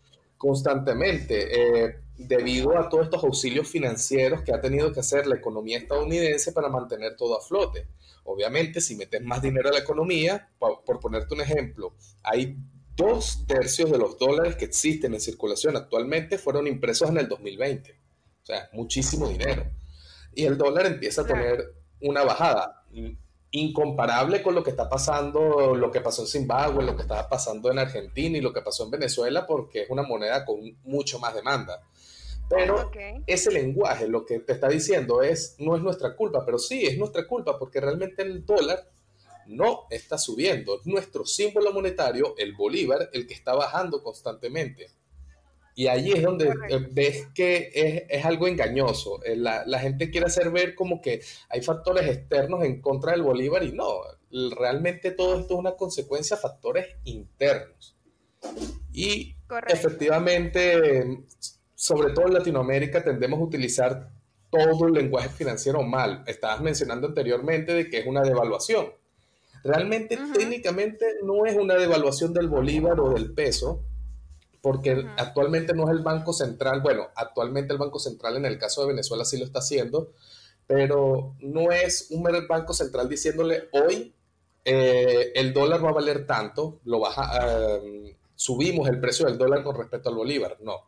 constantemente. 0.44 1.86
Eh, 1.86 1.96
debido 2.18 2.78
a 2.78 2.90
todos 2.90 3.06
estos 3.06 3.24
auxilios 3.24 3.68
financieros 3.68 4.42
que 4.42 4.54
ha 4.54 4.60
tenido 4.60 4.92
que 4.92 5.00
hacer 5.00 5.26
la 5.26 5.36
economía 5.36 5.78
estadounidense 5.78 6.52
para 6.52 6.68
mantener 6.68 7.16
todo 7.16 7.38
a 7.38 7.42
flote. 7.42 7.88
Obviamente, 8.26 8.82
si 8.82 8.98
metes 8.98 9.22
más 9.22 9.42
dinero 9.42 9.70
a 9.70 9.72
la 9.72 9.80
economía, 9.80 10.50
por, 10.60 11.00
ponerte 11.00 11.34
un 11.34 11.42
ejemplo, 11.42 11.96
hay 12.24 12.58
dos 12.94 13.46
tercios 13.48 13.90
de 13.90 13.98
los 13.98 14.20
dólares 14.20 14.58
que 14.58 14.66
existen 14.66 15.14
en 15.14 15.22
circulación 15.22 15.78
actualmente 15.78 16.38
fueron 16.38 16.68
impresos 16.68 17.10
en 17.10 17.18
el 17.18 17.30
2020. 17.30 17.92
O 18.44 18.46
sea, 18.46 18.70
muchísimo 18.74 19.30
dinero. 19.30 19.66
Y 20.36 20.44
el 20.44 20.58
dólar 20.58 20.88
empieza 20.88 21.22
a 21.22 21.26
tener 21.26 21.74
una 22.02 22.24
bajada 22.24 22.84
incomparable 23.54 24.42
con 24.42 24.56
lo 24.56 24.64
que 24.64 24.72
está 24.72 24.90
pasando, 24.90 25.76
lo 25.76 25.92
que 25.92 26.02
pasó 26.02 26.24
en 26.24 26.28
Zimbabue, 26.28 26.84
lo 26.84 26.96
que 26.96 27.04
estaba 27.04 27.30
pasando 27.30 27.72
en 27.72 27.78
Argentina 27.78 28.36
y 28.38 28.42
lo 28.42 28.52
que 28.52 28.62
pasó 28.62 28.84
en 28.84 28.92
Venezuela, 28.92 29.46
porque 29.46 29.84
es 29.84 29.90
una 29.92 30.02
moneda 30.02 30.44
con 30.44 30.60
mucho 30.84 31.20
más 31.20 31.36
demanda. 31.36 31.82
Pero 32.50 32.92
ese 33.28 33.52
lenguaje 33.52 34.08
lo 34.08 34.26
que 34.26 34.40
te 34.40 34.54
está 34.54 34.70
diciendo 34.70 35.22
es, 35.22 35.56
no 35.60 35.76
es 35.76 35.84
nuestra 35.84 36.16
culpa, 36.16 36.44
pero 36.44 36.58
sí 36.58 36.86
es 36.86 36.98
nuestra 36.98 37.28
culpa 37.28 37.58
porque 37.60 37.80
realmente 37.80 38.24
el 38.24 38.44
dólar 38.44 38.90
no 39.46 39.86
está 39.92 40.18
subiendo. 40.18 40.80
Es 40.80 40.86
nuestro 40.88 41.24
símbolo 41.24 41.72
monetario, 41.72 42.34
el 42.38 42.54
bolívar, 42.54 43.10
el 43.14 43.28
que 43.28 43.36
está 43.36 43.54
bajando 43.54 44.02
constantemente. 44.02 44.90
Y 45.76 45.88
allí 45.88 46.12
es 46.12 46.22
donde 46.22 46.54
eh, 46.70 46.88
ves 46.92 47.28
que 47.34 48.08
es, 48.10 48.26
algo 48.26 48.48
engañoso. 48.48 49.24
Eh, 49.24 49.36
la, 49.36 49.64
la, 49.66 49.80
gente 49.80 50.12
quiere 50.12 50.28
hacer 50.28 50.52
ver 50.52 50.76
como 50.76 51.02
que 51.02 51.22
hay 51.50 51.62
factores 51.62 52.08
externos 52.08 52.64
en 52.64 52.80
contra 52.82 53.14
del 53.14 53.24
Bolívar 53.24 53.64
y 53.64 53.72
no, 53.72 54.02
realmente 54.58 55.12
todo 55.12 55.40
esto 55.40 55.54
es 55.56 55.60
una 55.60 55.76
consecuencia 55.76 56.36
de 56.36 56.42
factores 56.42 56.88
internos. 57.06 57.96
Y 58.92 59.36
efectivamente, 59.68 61.24
sobre 61.76 62.14
todo 62.14 62.28
en 62.28 62.34
Latinoamérica, 62.34 63.04
tendemos 63.04 63.40
a 63.40 63.44
utilizar 63.44 64.10
todo 64.50 64.88
el 64.88 64.94
lenguaje 64.94 65.30
financiero 65.30 65.82
mal. 65.82 66.24
Estabas 66.28 66.62
mencionando 66.62 67.08
anteriormente 67.08 67.74
de 67.74 67.90
que 67.90 68.00
es 68.00 68.06
una 68.06 68.22
devaluación. 68.22 68.88
Realmente, 69.64 70.20
técnicamente, 70.34 71.06
no 71.24 71.46
es 71.46 71.56
una 71.56 71.76
devaluación 71.76 72.34
del 72.34 72.50
bolívar 72.50 73.00
o 73.00 73.14
del 73.14 73.34
peso, 73.34 73.84
porque 74.64 75.06
actualmente 75.18 75.74
no 75.74 75.84
es 75.84 75.90
el 75.90 76.04
Banco 76.04 76.32
Central, 76.32 76.80
bueno, 76.80 77.10
actualmente 77.16 77.74
el 77.74 77.80
Banco 77.80 78.00
Central 78.00 78.38
en 78.38 78.46
el 78.46 78.58
caso 78.58 78.80
de 78.80 78.88
Venezuela 78.88 79.26
sí 79.26 79.38
lo 79.38 79.44
está 79.44 79.60
haciendo, 79.60 80.14
pero 80.66 81.36
no 81.42 81.74
es 81.74 82.08
un 82.12 82.24
Banco 82.48 82.74
Central 82.74 83.10
diciéndole 83.10 83.68
hoy 83.74 84.16
eh, 84.64 85.34
el 85.36 85.52
dólar 85.52 85.84
va 85.84 85.90
a 85.90 85.94
valer 85.96 86.26
tanto, 86.26 86.80
lo 86.86 87.02
baja, 87.02 87.76
em, 87.76 88.16
subimos 88.36 88.88
el 88.88 89.02
precio 89.02 89.26
del 89.26 89.38
dólar 89.38 89.64
con 89.64 89.76
respecto 89.76 90.08
al 90.08 90.16
bolívar, 90.16 90.58
no. 90.62 90.88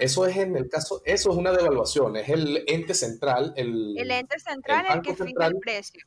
Eso 0.00 0.24
es 0.24 0.34
en 0.38 0.56
el 0.56 0.70
caso, 0.70 1.02
eso 1.04 1.30
es 1.32 1.36
una 1.36 1.52
devaluación, 1.52 2.16
es 2.16 2.30
el 2.30 2.64
ente 2.66 2.94
central, 2.94 3.52
el, 3.56 3.94
el 3.98 4.10
ente 4.10 4.38
central 4.38 4.86
el, 4.90 5.02
que 5.02 5.14
fija 5.14 5.46
el 5.48 5.58
precio. 5.58 6.02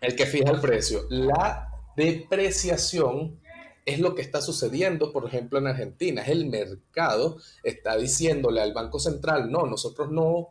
El 0.00 0.16
que 0.16 0.24
fija 0.24 0.52
el 0.52 0.60
precio. 0.62 1.02
La 1.10 1.68
depreciación 1.96 3.38
es 3.86 4.00
lo 4.00 4.16
que 4.16 4.22
está 4.22 4.42
sucediendo, 4.42 5.12
por 5.12 5.24
ejemplo, 5.26 5.58
en 5.58 5.68
Argentina. 5.68 6.22
Es 6.22 6.28
el 6.28 6.46
mercado 6.46 7.38
está 7.62 7.96
diciéndole 7.96 8.60
al 8.60 8.74
Banco 8.74 8.98
Central, 8.98 9.50
no, 9.50 9.64
nosotros 9.64 10.10
no, 10.10 10.50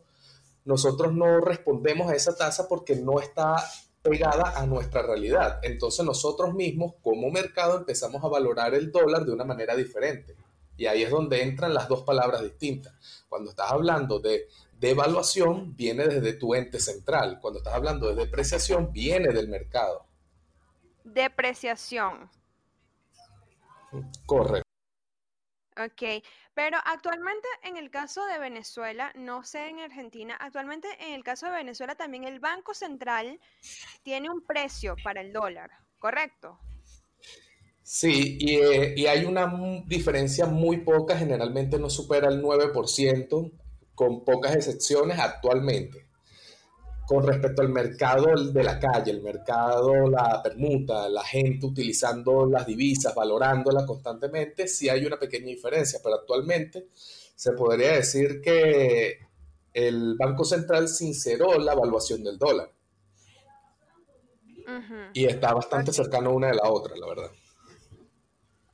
nosotros 0.63 1.13
no 1.13 1.42
respondemos 1.42 2.10
a 2.10 2.15
esa 2.15 2.36
tasa 2.36 2.68
porque 2.68 2.96
no 2.96 3.20
está 3.20 3.58
pegada 4.01 4.54
a 4.56 4.65
nuestra 4.65 5.01
realidad. 5.01 5.60
Entonces 5.63 6.06
nosotros 6.06 6.54
mismos 6.54 6.94
como 7.04 7.30
mercado 7.30 7.77
empezamos 7.77 8.24
a 8.24 8.30
valorar 8.30 8.74
el 8.74 8.89
dólar 8.89 9.25
de 9.25 9.34
una 9.34 9.44
manera 9.44 9.75
diferente. 9.75 10.36
Y 10.77 10.86
ahí 10.86 11.04
es 11.04 11.10
donde 11.10 11.42
entran 11.44 11.74
las 11.74 11.89
dos 11.89 12.04
palabras 12.04 12.42
distintas. 12.42 12.94
Cuando 13.27 13.50
estás 13.50 13.70
hablando 13.70 14.20
de 14.20 14.48
devaluación, 14.80 15.75
viene 15.75 16.08
desde 16.08 16.34
tu 16.34 16.56
ente 16.56 16.80
central. 16.80 17.39
Cuando 17.42 17.60
estás 17.60 17.74
hablando 17.74 18.08
de 18.08 18.15
depreciación, 18.15 18.94
viene 18.94 19.34
del 19.34 19.50
mercado. 19.50 20.06
Depreciación. 21.04 22.30
Correcto. 24.25 24.65
Ok, 25.77 26.23
pero 26.53 26.77
actualmente 26.85 27.47
en 27.63 27.75
el 27.75 27.89
caso 27.89 28.25
de 28.25 28.39
Venezuela, 28.39 29.11
no 29.15 29.43
sé 29.43 29.67
en 29.67 29.79
Argentina, 29.79 30.37
actualmente 30.39 30.87
en 31.01 31.13
el 31.13 31.23
caso 31.23 31.47
de 31.47 31.51
Venezuela 31.51 31.95
también 31.95 32.23
el 32.23 32.39
Banco 32.39 32.73
Central 32.73 33.41
tiene 34.01 34.29
un 34.29 34.41
precio 34.41 34.95
para 35.03 35.19
el 35.19 35.33
dólar, 35.33 35.69
¿correcto? 35.99 36.57
Sí, 37.83 38.37
y, 38.39 38.55
eh, 38.55 38.93
y 38.95 39.05
hay 39.07 39.25
una 39.25 39.53
diferencia 39.85 40.45
muy 40.45 40.77
poca, 40.77 41.17
generalmente 41.17 41.77
no 41.77 41.89
supera 41.89 42.29
el 42.29 42.41
9%, 42.41 43.51
con 43.93 44.23
pocas 44.23 44.55
excepciones 44.55 45.19
actualmente 45.19 46.04
con 47.05 47.25
respecto 47.25 47.62
al 47.62 47.69
mercado 47.69 48.25
de 48.51 48.63
la 48.63 48.79
calle, 48.79 49.12
el 49.12 49.21
mercado, 49.21 50.09
la 50.09 50.41
permuta, 50.41 51.07
la 51.07 51.24
gente 51.24 51.65
utilizando 51.65 52.45
las 52.47 52.65
divisas, 52.65 53.13
valorándolas 53.13 53.85
constantemente, 53.85 54.67
sí 54.67 54.89
hay 54.89 55.05
una 55.05 55.17
pequeña 55.17 55.47
diferencia, 55.47 56.00
pero 56.03 56.15
actualmente 56.15 56.88
se 57.35 57.51
podría 57.51 57.93
decir 57.93 58.41
que 58.41 59.19
el 59.74 60.15
Banco 60.17 60.43
Central 60.45 60.88
sinceró 60.88 61.59
la 61.59 61.74
evaluación 61.74 62.24
del 62.24 62.38
dólar. 62.38 62.71
Y 65.13 65.25
está 65.25 65.53
bastante 65.53 65.93
cercano 65.93 66.33
una 66.33 66.47
de 66.47 66.55
la 66.55 66.71
otra, 66.71 66.95
la 66.95 67.07
verdad. 67.07 67.31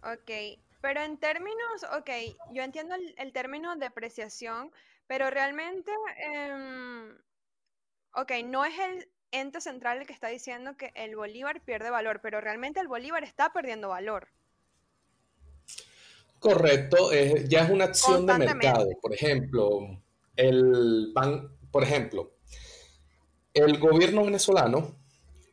Ok, 0.04 0.60
pero 0.80 1.02
en 1.02 1.18
términos, 1.18 1.84
ok, 1.98 2.10
yo 2.54 2.64
entiendo 2.64 2.96
el, 3.18 3.34
término 3.34 3.76
depreciación, 3.76 4.72
pero 5.06 5.30
realmente... 5.30 5.92
Em, 6.34 7.18
ok, 8.14 8.32
no 8.46 8.66
es 8.66 8.74
el 8.78 9.10
ente 9.32 9.62
central 9.62 10.00
el 10.00 10.08
que 10.08 10.14
está 10.14 10.28
diciendo 10.28 10.76
que 10.78 10.92
el 10.96 11.16
bolívar 11.16 11.64
pierde 11.64 11.90
valor, 11.90 12.20
pero 12.22 12.42
realmente 12.42 12.80
el 12.80 12.88
bolívar 12.88 13.24
está 13.24 13.54
perdiendo 13.54 13.90
valor. 13.90 14.28
Correcto, 16.40 17.12
ya 17.48 17.62
es 17.66 17.70
una 17.70 17.86
acción 17.86 18.26
de 18.26 18.38
mercado. 18.38 18.90
Por 19.02 19.14
ejemplo, 19.14 20.02
el 20.36 21.14
por 21.72 21.84
ejemplo, 21.84 22.34
el 23.54 23.78
gobierno 23.78 24.26
venezolano 24.26 24.96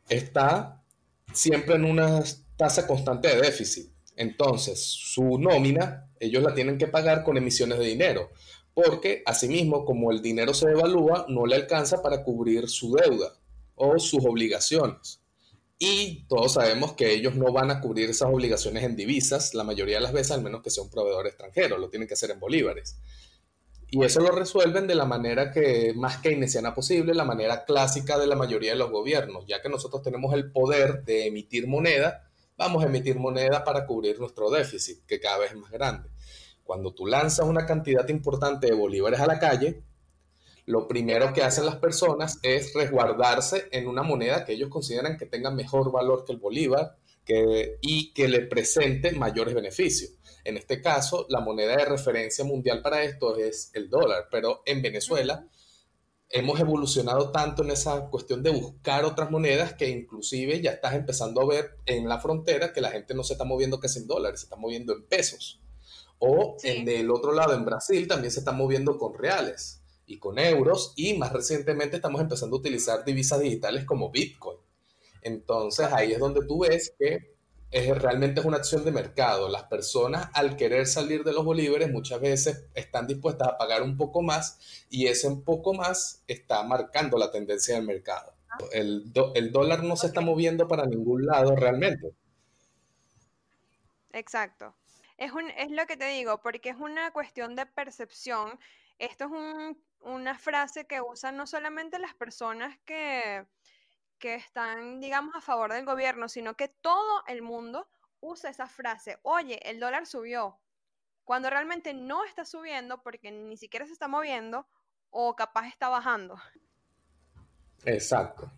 está 0.09 0.83
siempre 1.31 1.75
en 1.75 1.85
una 1.85 2.23
tasa 2.57 2.87
constante 2.87 3.27
de 3.27 3.41
déficit. 3.41 3.91
Entonces, 4.15 4.83
su 4.83 5.37
nómina, 5.37 6.09
ellos 6.19 6.43
la 6.43 6.53
tienen 6.53 6.77
que 6.77 6.87
pagar 6.87 7.23
con 7.23 7.37
emisiones 7.37 7.79
de 7.79 7.85
dinero 7.85 8.31
porque 8.81 9.23
asimismo, 9.25 9.85
como 9.85 10.11
el 10.11 10.21
dinero 10.21 10.53
se 10.53 10.69
devalúa, 10.69 11.25
no 11.27 11.45
le 11.45 11.55
alcanza 11.55 12.01
para 12.01 12.23
cubrir 12.23 12.69
su 12.69 12.95
deuda 12.95 13.33
o 13.75 13.99
sus 13.99 14.25
obligaciones. 14.25 15.21
Y 15.77 16.25
todos 16.27 16.53
sabemos 16.53 16.93
que 16.93 17.11
ellos 17.11 17.35
no 17.35 17.53
van 17.53 17.71
a 17.71 17.79
cubrir 17.79 18.09
esas 18.09 18.29
obligaciones 18.29 18.83
en 18.83 18.95
divisas 18.95 19.53
la 19.53 19.63
mayoría 19.63 19.95
de 19.95 20.01
las 20.01 20.11
veces, 20.11 20.31
al 20.31 20.41
menos 20.41 20.61
que 20.61 20.69
sea 20.69 20.83
un 20.83 20.89
proveedor 20.89 21.27
extranjero, 21.27 21.77
lo 21.77 21.89
tienen 21.89 22.07
que 22.07 22.15
hacer 22.15 22.31
en 22.31 22.39
bolívares. 22.39 22.97
Y 23.91 24.03
eso 24.03 24.19
lo 24.19 24.31
resuelven 24.31 24.87
de 24.87 24.95
la 24.95 25.05
manera 25.05 25.51
que 25.51 25.93
más 25.95 26.17
keynesiana 26.17 26.75
posible, 26.75 27.13
la 27.13 27.23
manera 27.25 27.65
clásica 27.65 28.19
de 28.19 28.27
la 28.27 28.35
mayoría 28.35 28.71
de 28.71 28.77
los 28.77 28.91
gobiernos, 28.91 29.45
ya 29.47 29.61
que 29.61 29.69
nosotros 29.69 30.03
tenemos 30.03 30.33
el 30.33 30.51
poder 30.51 31.03
de 31.05 31.27
emitir 31.27 31.67
moneda, 31.67 32.29
vamos 32.55 32.83
a 32.83 32.87
emitir 32.87 33.17
moneda 33.17 33.63
para 33.63 33.87
cubrir 33.87 34.19
nuestro 34.19 34.51
déficit, 34.51 35.05
que 35.07 35.19
cada 35.19 35.39
vez 35.39 35.51
es 35.51 35.57
más 35.57 35.71
grande. 35.71 36.09
Cuando 36.69 36.93
tú 36.93 37.07
lanzas 37.07 37.47
una 37.47 37.65
cantidad 37.65 38.07
importante 38.09 38.67
de 38.67 38.75
bolívares 38.75 39.19
a 39.19 39.25
la 39.25 39.39
calle, 39.39 39.81
lo 40.67 40.87
primero 40.87 41.33
que 41.33 41.41
hacen 41.41 41.65
las 41.65 41.77
personas 41.77 42.37
es 42.43 42.75
resguardarse 42.75 43.69
en 43.71 43.87
una 43.87 44.03
moneda 44.03 44.45
que 44.45 44.53
ellos 44.53 44.69
consideran 44.69 45.17
que 45.17 45.25
tenga 45.25 45.49
mejor 45.49 45.91
valor 45.91 46.25
que 46.25 46.33
el 46.33 46.37
bolívar 46.37 46.95
y 47.81 48.13
que 48.13 48.27
le 48.27 48.41
presente 48.41 49.13
mayores 49.13 49.55
beneficios. 49.55 50.11
En 50.43 50.57
este 50.57 50.79
caso, 50.79 51.25
la 51.29 51.39
moneda 51.39 51.75
de 51.75 51.85
referencia 51.85 52.45
mundial 52.45 52.83
para 52.83 53.01
esto 53.01 53.35
es 53.35 53.71
el 53.73 53.89
dólar, 53.89 54.27
pero 54.29 54.61
en 54.63 54.83
Venezuela 54.83 55.47
hemos 56.29 56.59
evolucionado 56.59 57.31
tanto 57.31 57.63
en 57.63 57.71
esa 57.71 58.11
cuestión 58.11 58.43
de 58.43 58.51
buscar 58.51 59.05
otras 59.05 59.31
monedas 59.31 59.73
que 59.73 59.89
inclusive 59.89 60.61
ya 60.61 60.73
estás 60.73 60.93
empezando 60.93 61.41
a 61.41 61.47
ver 61.47 61.77
en 61.87 62.07
la 62.07 62.19
frontera 62.19 62.73
que 62.73 62.81
la 62.81 62.91
gente 62.91 63.15
no 63.15 63.23
se 63.23 63.33
está 63.33 63.43
moviendo 63.43 63.79
que 63.79 63.87
es 63.87 63.97
en 63.97 64.05
dólares, 64.05 64.41
se 64.41 64.45
está 64.45 64.55
moviendo 64.55 64.93
en 64.93 65.07
pesos. 65.07 65.59
O 66.19 66.57
en 66.63 66.85
del 66.85 67.09
otro 67.11 67.33
lado, 67.33 67.53
en 67.53 67.65
Brasil, 67.65 68.07
también 68.07 68.31
se 68.31 68.39
está 68.39 68.51
moviendo 68.51 68.97
con 68.97 69.13
reales 69.13 69.81
y 70.05 70.19
con 70.19 70.37
euros. 70.37 70.93
Y 70.95 71.17
más 71.17 71.31
recientemente 71.31 71.95
estamos 71.95 72.21
empezando 72.21 72.57
a 72.57 72.59
utilizar 72.59 73.05
divisas 73.05 73.39
digitales 73.39 73.85
como 73.85 74.11
Bitcoin. 74.11 74.57
Entonces 75.21 75.87
ahí 75.91 76.11
es 76.11 76.19
donde 76.19 76.45
tú 76.45 76.59
ves 76.59 76.93
que 76.97 77.35
es, 77.71 78.01
realmente 78.01 78.39
es 78.39 78.45
una 78.45 78.57
acción 78.57 78.83
de 78.83 78.91
mercado. 78.91 79.49
Las 79.49 79.63
personas 79.63 80.29
al 80.33 80.55
querer 80.55 80.87
salir 80.87 81.23
de 81.23 81.33
los 81.33 81.45
bolívares 81.45 81.91
muchas 81.91 82.19
veces 82.19 82.65
están 82.73 83.07
dispuestas 83.07 83.47
a 83.47 83.57
pagar 83.57 83.83
un 83.83 83.97
poco 83.97 84.21
más 84.21 84.85
y 84.89 85.07
ese 85.07 85.27
un 85.27 85.43
poco 85.43 85.73
más 85.73 86.23
está 86.27 86.63
marcando 86.63 87.17
la 87.17 87.31
tendencia 87.31 87.75
del 87.75 87.85
mercado. 87.85 88.33
El, 88.71 89.11
el 89.35 89.51
dólar 89.51 89.83
no 89.83 89.95
se 89.95 90.07
está 90.07 90.21
moviendo 90.21 90.67
para 90.67 90.85
ningún 90.85 91.25
lado 91.25 91.55
realmente. 91.55 92.13
Exacto. 94.11 94.73
Es, 95.19 95.33
un, 95.33 95.49
es 95.51 95.69
lo 95.69 95.85
que 95.85 95.97
te 95.97 96.07
digo, 96.07 96.41
porque 96.41 96.69
es 96.69 96.77
una 96.77 97.11
cuestión 97.11 97.53
de 97.57 97.65
percepción. 97.65 98.57
Esto 98.99 99.25
es 99.25 99.77
una 99.99 100.39
frase 100.39 100.87
que 100.87 101.01
usan 101.01 101.35
no 101.35 101.45
solamente 101.45 101.99
las 101.99 102.15
personas 102.15 102.77
que, 102.85 103.45
que 104.17 104.35
están, 104.35 105.01
digamos, 105.01 105.35
a 105.35 105.41
favor 105.41 105.73
del 105.73 105.83
gobierno, 105.83 106.29
sino 106.29 106.55
que 106.55 106.69
todo 106.69 107.23
el 107.27 107.41
mundo 107.41 107.89
usa 108.21 108.49
esa 108.49 108.67
frase, 108.67 109.19
oye, 109.23 109.59
el 109.69 109.81
dólar 109.81 110.05
subió, 110.05 110.57
cuando 111.25 111.49
realmente 111.49 111.93
no 111.93 112.23
está 112.23 112.45
subiendo 112.45 113.03
porque 113.03 113.29
ni 113.29 113.57
siquiera 113.57 113.85
se 113.85 113.93
está 113.93 114.07
moviendo 114.07 114.67
o 115.09 115.35
capaz 115.35 115.67
está 115.67 115.89
bajando. 115.89 116.39
Exacto. 117.83 118.49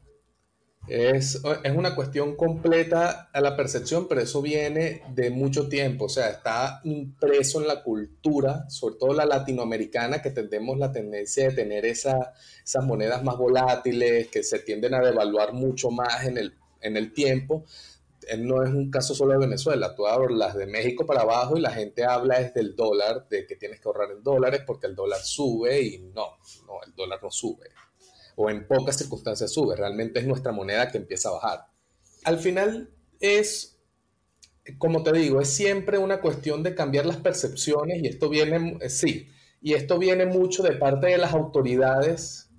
Es, 0.88 1.41
una 1.75 1.95
cuestión 1.95 2.35
completa 2.35 3.29
a 3.31 3.39
la 3.39 3.55
percepción, 3.55 4.07
pero 4.07 4.21
eso 4.21 4.41
viene 4.41 5.03
de 5.13 5.29
mucho 5.29 5.69
tiempo, 5.69 6.05
o 6.05 6.09
sea, 6.09 6.29
está 6.29 6.81
impreso 6.83 7.61
en 7.61 7.67
la 7.67 7.83
cultura, 7.83 8.67
sobre 8.69 8.95
todo 8.95 9.13
la 9.13 9.25
latinoamericana, 9.25 10.21
que 10.21 10.31
tenemos 10.31 10.77
la 10.79 10.91
tendencia 10.91 11.50
de 11.50 11.55
tener 11.55 11.85
esa, 11.85 12.33
esas 12.63 12.83
monedas 12.83 13.23
más 13.23 13.38
volátiles, 13.38 14.27
que 14.27 14.43
se 14.43 14.59
tienden 14.59 14.95
a 14.95 15.01
devaluar 15.01 15.53
mucho 15.53 15.91
más 15.91 16.25
en 16.25 16.38
el, 16.38 16.55
en 16.81 16.97
el 16.97 17.13
tiempo, 17.13 17.63
no 18.38 18.63
es 18.63 18.69
un 18.69 18.89
caso 18.91 19.15
solo 19.15 19.33
de 19.33 19.39
Venezuela, 19.39 19.95
tú 19.95 20.07
hablas 20.07 20.55
de 20.55 20.65
México 20.65 21.05
para 21.05 21.21
abajo 21.21 21.57
y 21.57 21.61
la 21.61 21.71
gente 21.71 22.05
habla 22.05 22.39
es 22.39 22.53
del 22.53 22.75
dólar, 22.75 23.27
de 23.29 23.45
que 23.45 23.55
tienes 23.55 23.79
que 23.79 23.88
ahorrar 23.88 24.11
en 24.11 24.23
dólares 24.23 24.61
porque 24.65 24.88
el 24.88 24.95
dólar 24.95 25.19
sube 25.21 25.81
y 25.81 25.97
no, 26.00 26.38
no, 26.67 26.81
el 26.85 26.93
dólar 26.95 27.19
no 27.21 27.31
sube. 27.31 27.69
O 28.35 28.50
en 28.50 28.67
pocas 28.67 28.97
circunstancias 28.97 29.51
sube, 29.51 29.75
realmente 29.75 30.19
es 30.19 30.27
nuestra 30.27 30.51
moneda 30.51 30.89
que 30.89 30.97
empieza 30.97 31.29
a 31.29 31.33
bajar. 31.33 31.67
Al 32.23 32.39
final 32.39 32.89
es, 33.19 33.79
como 34.77 35.03
te 35.03 35.11
digo, 35.13 35.41
es 35.41 35.50
siempre 35.50 35.97
una 35.97 36.21
cuestión 36.21 36.63
de 36.63 36.75
cambiar 36.75 37.05
las 37.05 37.17
percepciones 37.17 38.01
y 38.03 38.07
esto 38.07 38.29
viene, 38.29 38.77
eh, 38.81 38.89
sí, 38.89 39.29
y 39.61 39.73
esto 39.73 39.97
viene 40.00 40.25
mucho 40.25 40.63
de 40.63 40.73
parte 40.73 41.07
de 41.07 41.17
las 41.17 41.33
autoridades 41.33 42.50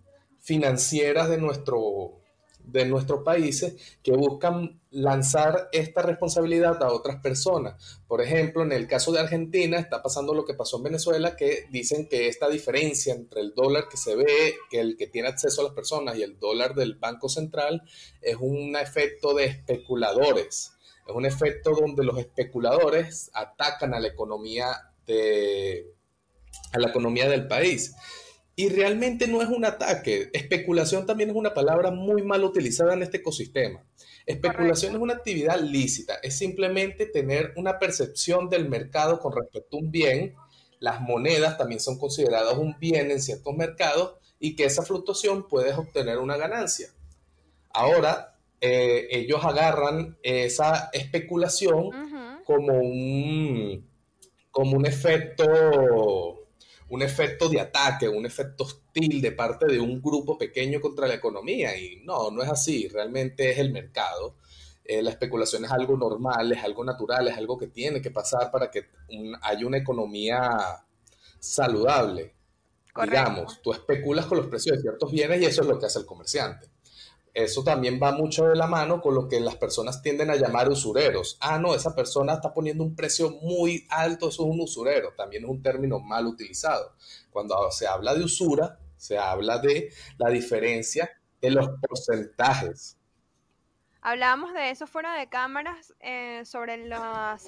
financieras 0.41 1.29
de 1.29 1.39
nuestro, 1.39 2.22
de 2.65 2.87
nuestros 2.87 3.23
países 3.23 3.75
que 4.03 4.13
buscan 4.13 4.81
lanzar 4.91 5.69
esta 5.73 6.03
responsabilidad 6.03 6.83
a 6.83 6.93
otras 6.93 7.17
personas. 7.17 8.01
Por 8.07 8.21
ejemplo, 8.21 8.63
en 8.63 8.73
el 8.73 8.87
caso 8.87 9.13
de 9.13 9.21
Argentina 9.21 9.79
está 9.79 10.03
pasando 10.03 10.35
lo 10.35 10.45
que 10.45 10.55
pasó 10.55 10.77
en 10.77 10.85
Venezuela, 10.85 11.37
que 11.37 11.67
dicen 11.71 12.09
que 12.09 12.29
esta 12.29 12.49
diferencia 12.49 13.15
entre 13.15 13.41
el 13.41 13.55
dólar 13.55 13.89
que 13.91 13.97
se 13.97 14.17
ve, 14.17 14.57
que 14.71 14.81
el 14.81 14.97
que 14.97 15.07
tiene 15.07 15.29
acceso 15.29 15.61
a 15.61 15.65
las 15.65 15.75
personas 15.75 16.17
y 16.17 16.23
el 16.23 16.39
dólar 16.39 16.75
del 16.75 16.97
Banco 16.97 17.29
Central 17.29 17.83
es 18.21 18.37
un 18.39 18.77
efecto 18.77 19.35
de 19.35 19.47
especuladores. 19.47 20.73
Es 21.07 21.15
un 21.15 21.27
efecto 21.27 21.73
donde 21.73 22.05
los 22.05 22.19
especuladores 22.19 23.31
atacan 23.35 23.95
a 23.95 24.01
la 24.01 24.09
economía 24.09 24.69
de 25.07 25.87
a 26.73 26.79
la 26.79 26.89
economía 26.89 27.29
del 27.29 27.49
país. 27.49 27.95
Y 28.55 28.69
realmente 28.69 29.27
no 29.27 29.41
es 29.41 29.49
un 29.49 29.65
ataque. 29.65 30.31
Especulación 30.33 31.07
también 31.07 31.31
es 31.31 31.37
una 31.37 31.55
palabra 31.55 31.91
muy 31.91 32.23
mal 32.23 32.45
utilizada 32.45 32.93
en 32.93 33.03
este 33.03 33.19
ecosistema. 33.19 33.83
Especulación 34.27 34.95
es 34.95 35.01
una 35.01 35.15
actividad 35.15 35.59
lícita, 35.61 36.15
es 36.23 36.37
simplemente 36.37 37.07
tener 37.07 37.53
una 37.57 37.79
percepción 37.79 38.49
del 38.49 38.69
mercado 38.69 39.19
con 39.19 39.35
respecto 39.35 39.77
a 39.77 39.81
un 39.81 39.91
bien. 39.91 40.35
Las 40.79 41.01
monedas 41.01 41.57
también 41.57 41.81
son 41.81 41.99
consideradas 41.99 42.57
un 42.59 42.77
bien 42.79 43.11
en 43.11 43.21
ciertos 43.21 43.55
mercados 43.55 44.15
y 44.39 44.55
que 44.55 44.65
esa 44.65 44.83
fluctuación 44.83 45.49
puedes 45.49 45.77
obtener 45.77 46.19
una 46.19 46.37
ganancia. 46.37 46.89
Ahora, 47.71 48.37
eh, 48.61 49.09
ellos 49.11 49.45
agarran 49.45 50.19
esa 50.23 50.91
especulación 50.93 51.91
como, 52.45 52.75
un, 52.75 53.89
como 54.51 54.77
un 54.77 54.87
efecto 54.87 56.42
un 56.93 57.01
efecto 57.01 57.49
de 57.49 57.59
ataque, 57.59 58.07
un 58.07 58.27
efecto 58.27 58.65
hostil 58.65 59.23
de 59.23 59.33
parte 59.33 59.65
de 59.65 59.81
un 59.81 60.03
grupo 60.03 60.37
pequeño 60.37 60.79
contra 60.79 61.09
la 61.09 61.15
economía. 61.15 61.75
Y 61.75 62.03
no, 62.05 62.31
no 62.31 62.43
es 62.43 62.51
así, 62.51 62.87
realmente 62.89 63.51
es 63.51 63.59
el 63.59 63.73
mercado. 63.73 64.37
Eh, 64.85 65.01
la 65.01 65.09
especulación 65.09 65.65
es 65.65 65.71
algo 65.71 65.97
normal, 65.97 66.53
es 66.53 66.63
algo 66.63 66.85
natural, 66.85 67.29
es 67.29 67.37
algo 67.39 67.57
que 67.57 67.69
tiene 67.69 68.03
que 68.03 68.11
pasar 68.11 68.51
para 68.51 68.71
que 68.71 68.91
haya 69.41 69.67
una 69.67 69.79
economía 69.79 70.85
saludable. 71.39 72.35
Digamos, 73.03 73.63
tú 73.63 73.73
especulas 73.73 74.27
con 74.27 74.37
los 74.37 74.49
precios 74.49 74.77
de 74.77 74.83
ciertos 74.83 75.11
bienes 75.11 75.41
y 75.41 75.47
eso 75.47 75.63
es 75.63 75.69
lo 75.69 75.79
que 75.79 75.87
hace 75.87 75.99
el 75.99 76.05
comerciante 76.05 76.72
eso 77.35 77.65
también 77.65 77.99
va 78.03 78.13
mucho 78.13 78.47
de 78.47 78.57
la 78.57 78.67
mano 78.67 79.01
con 79.01 79.15
lo 79.15 79.27
que 79.27 79.41
las 79.41 79.57
personas 79.57 80.03
tienden 80.03 80.31
a 80.31 80.37
llamar 80.37 80.69
usureros. 80.69 81.39
Ah, 81.41 81.59
no, 81.59 81.75
esa 81.75 81.95
persona 81.95 82.35
está 82.35 82.53
poniendo 82.53 82.85
un 82.85 82.95
precio 82.95 83.31
muy 83.43 83.87
alto, 83.89 84.29
eso 84.29 84.43
es 84.43 84.51
un 84.51 84.61
usurero. 84.61 85.15
También 85.17 85.45
es 85.45 85.51
un 85.51 85.63
término 85.63 85.99
mal 85.99 86.27
utilizado. 86.27 86.95
Cuando 87.31 87.71
se 87.71 87.87
habla 87.87 88.15
de 88.15 88.25
usura, 88.25 88.79
se 88.97 89.17
habla 89.17 89.59
de 89.59 89.91
la 90.19 90.29
diferencia 90.29 91.11
de 91.41 91.51
los 91.51 91.71
porcentajes. 91.81 92.99
Hablábamos 94.03 94.53
de 94.53 94.71
eso 94.71 94.87
fuera 94.87 95.15
de 95.15 95.29
cámaras 95.29 95.95
eh, 96.01 96.43
sobre 96.45 96.87
la 96.87 97.39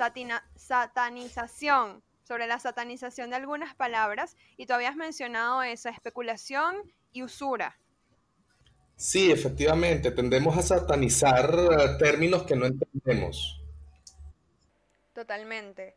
satanización, 0.56 2.02
sobre 2.22 2.46
la 2.46 2.58
satanización 2.58 3.30
de 3.30 3.36
algunas 3.36 3.74
palabras 3.74 4.36
y 4.56 4.66
tú 4.66 4.72
habías 4.72 4.96
mencionado 4.96 5.62
esa 5.62 5.90
especulación 5.90 6.76
y 7.12 7.22
usura. 7.22 7.76
Sí, 8.96 9.30
efectivamente, 9.30 10.10
tendemos 10.12 10.56
a 10.56 10.62
satanizar 10.62 11.50
eh, 11.52 11.96
términos 11.98 12.44
que 12.44 12.54
no 12.54 12.66
entendemos. 12.66 13.60
Totalmente. 15.12 15.94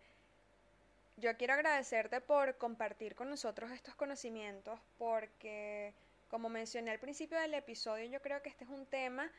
Yo 1.18 1.36
quiero 1.38 1.54
agradecerte 1.54 2.22
por 2.22 2.58
compartir 2.58 3.16
con 3.16 3.30
nosotros 3.30 3.72
estos 3.72 3.96
conocimientos 3.96 4.80
porque, 4.98 5.94
como 6.30 6.50
mencioné 6.50 6.92
al 6.92 7.00
principio 7.00 7.40
del 7.40 7.54
episodio, 7.56 8.06
yo 8.06 8.22
creo 8.22 8.42
que 8.42 8.50
este 8.50 8.66
es 8.66 8.70
un 8.70 8.86
tema 8.86 9.32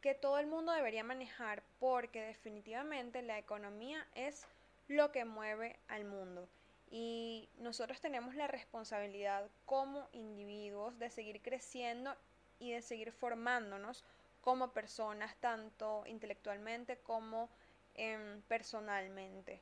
que 0.00 0.14
todo 0.14 0.38
el 0.38 0.46
mundo 0.46 0.72
debería 0.72 1.04
manejar 1.04 1.62
porque 1.78 2.22
definitivamente 2.22 3.22
la 3.22 3.38
economía 3.38 4.06
es 4.14 4.46
lo 4.88 5.12
que 5.12 5.24
mueve 5.24 5.76
al 5.88 6.04
mundo. 6.04 6.48
Y 6.90 7.48
nosotros 7.58 8.00
tenemos 8.00 8.34
la 8.34 8.46
responsabilidad 8.46 9.48
como 9.64 10.08
individuos 10.12 10.98
de 10.98 11.10
seguir 11.10 11.40
creciendo 11.42 12.14
y 12.58 12.72
de 12.72 12.82
seguir 12.82 13.12
formándonos 13.12 14.04
como 14.40 14.72
personas, 14.72 15.34
tanto 15.40 16.04
intelectualmente 16.06 16.98
como 16.98 17.48
em, 17.94 18.40
personalmente. 18.42 19.60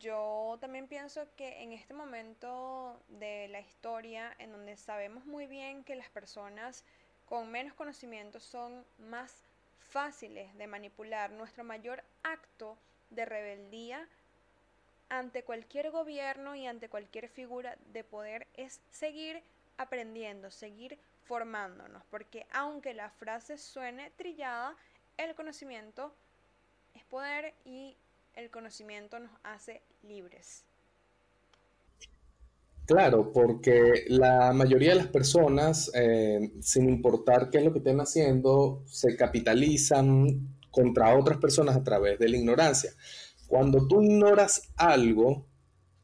Yo 0.00 0.58
también 0.60 0.86
pienso 0.86 1.28
que 1.36 1.62
en 1.62 1.72
este 1.72 1.94
momento 1.94 3.00
de 3.08 3.48
la 3.48 3.60
historia, 3.60 4.34
en 4.38 4.52
donde 4.52 4.76
sabemos 4.76 5.24
muy 5.24 5.46
bien 5.46 5.84
que 5.84 5.96
las 5.96 6.10
personas 6.10 6.84
con 7.26 7.50
menos 7.50 7.74
conocimiento 7.74 8.40
son 8.40 8.84
más 8.98 9.44
fáciles 9.78 10.54
de 10.58 10.66
manipular, 10.66 11.30
nuestro 11.30 11.64
mayor 11.64 12.02
acto 12.22 12.76
de 13.10 13.24
rebeldía 13.24 14.06
ante 15.08 15.42
cualquier 15.42 15.90
gobierno 15.90 16.54
y 16.54 16.66
ante 16.66 16.88
cualquier 16.88 17.28
figura 17.28 17.78
de 17.92 18.04
poder 18.04 18.46
es 18.54 18.80
seguir 18.90 19.42
aprendiendo, 19.78 20.50
seguir 20.50 20.98
formándonos, 21.24 22.02
porque 22.10 22.46
aunque 22.52 22.94
la 22.94 23.10
frase 23.10 23.56
suene 23.58 24.10
trillada, 24.16 24.76
el 25.16 25.34
conocimiento 25.34 26.12
es 26.94 27.04
poder 27.04 27.54
y 27.64 27.96
el 28.34 28.50
conocimiento 28.50 29.18
nos 29.18 29.32
hace 29.42 29.82
libres. 30.02 30.64
Claro, 32.86 33.32
porque 33.32 34.04
la 34.08 34.52
mayoría 34.54 34.90
de 34.90 34.94
las 34.94 35.08
personas, 35.08 35.90
eh, 35.94 36.52
sin 36.62 36.88
importar 36.88 37.50
qué 37.50 37.58
es 37.58 37.64
lo 37.64 37.72
que 37.72 37.80
estén 37.80 38.00
haciendo, 38.00 38.82
se 38.86 39.14
capitalizan 39.14 40.56
contra 40.70 41.14
otras 41.18 41.36
personas 41.36 41.76
a 41.76 41.84
través 41.84 42.18
de 42.18 42.30
la 42.30 42.38
ignorancia. 42.38 42.92
Cuando 43.46 43.86
tú 43.86 44.00
ignoras 44.00 44.70
algo, 44.76 45.44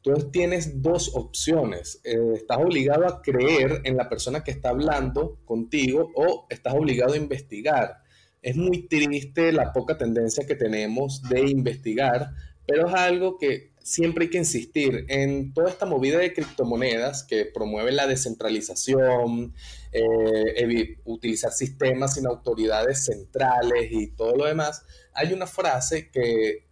entonces 0.05 0.31
tienes 0.31 0.81
dos 0.81 1.11
opciones. 1.15 1.99
Eh, 2.03 2.15
estás 2.35 2.57
obligado 2.57 3.07
a 3.07 3.21
creer 3.23 3.81
en 3.85 3.97
la 3.97 4.07
persona 4.07 4.43
que 4.43 4.51
está 4.51 4.69
hablando 4.69 5.39
contigo 5.45 6.11
o 6.15 6.45
estás 6.49 6.75
obligado 6.75 7.13
a 7.13 7.17
investigar. 7.17 8.03
Es 8.41 8.55
muy 8.55 8.87
triste 8.87 9.51
la 9.51 9.73
poca 9.73 9.97
tendencia 9.97 10.45
que 10.45 10.55
tenemos 10.55 11.23
de 11.23 11.49
investigar, 11.49 12.29
pero 12.67 12.87
es 12.87 12.93
algo 12.93 13.39
que 13.39 13.71
siempre 13.81 14.25
hay 14.25 14.29
que 14.29 14.37
insistir 14.37 15.05
en 15.09 15.53
toda 15.53 15.69
esta 15.69 15.87
movida 15.87 16.19
de 16.19 16.33
criptomonedas 16.33 17.23
que 17.23 17.45
promueve 17.45 17.91
la 17.91 18.05
descentralización, 18.05 19.55
eh, 19.91 20.97
utilizar 21.05 21.51
sistemas 21.51 22.13
sin 22.13 22.27
autoridades 22.27 23.05
centrales 23.05 23.91
y 23.91 24.07
todo 24.11 24.35
lo 24.35 24.45
demás. 24.45 24.83
Hay 25.13 25.33
una 25.33 25.47
frase 25.47 26.11
que 26.11 26.65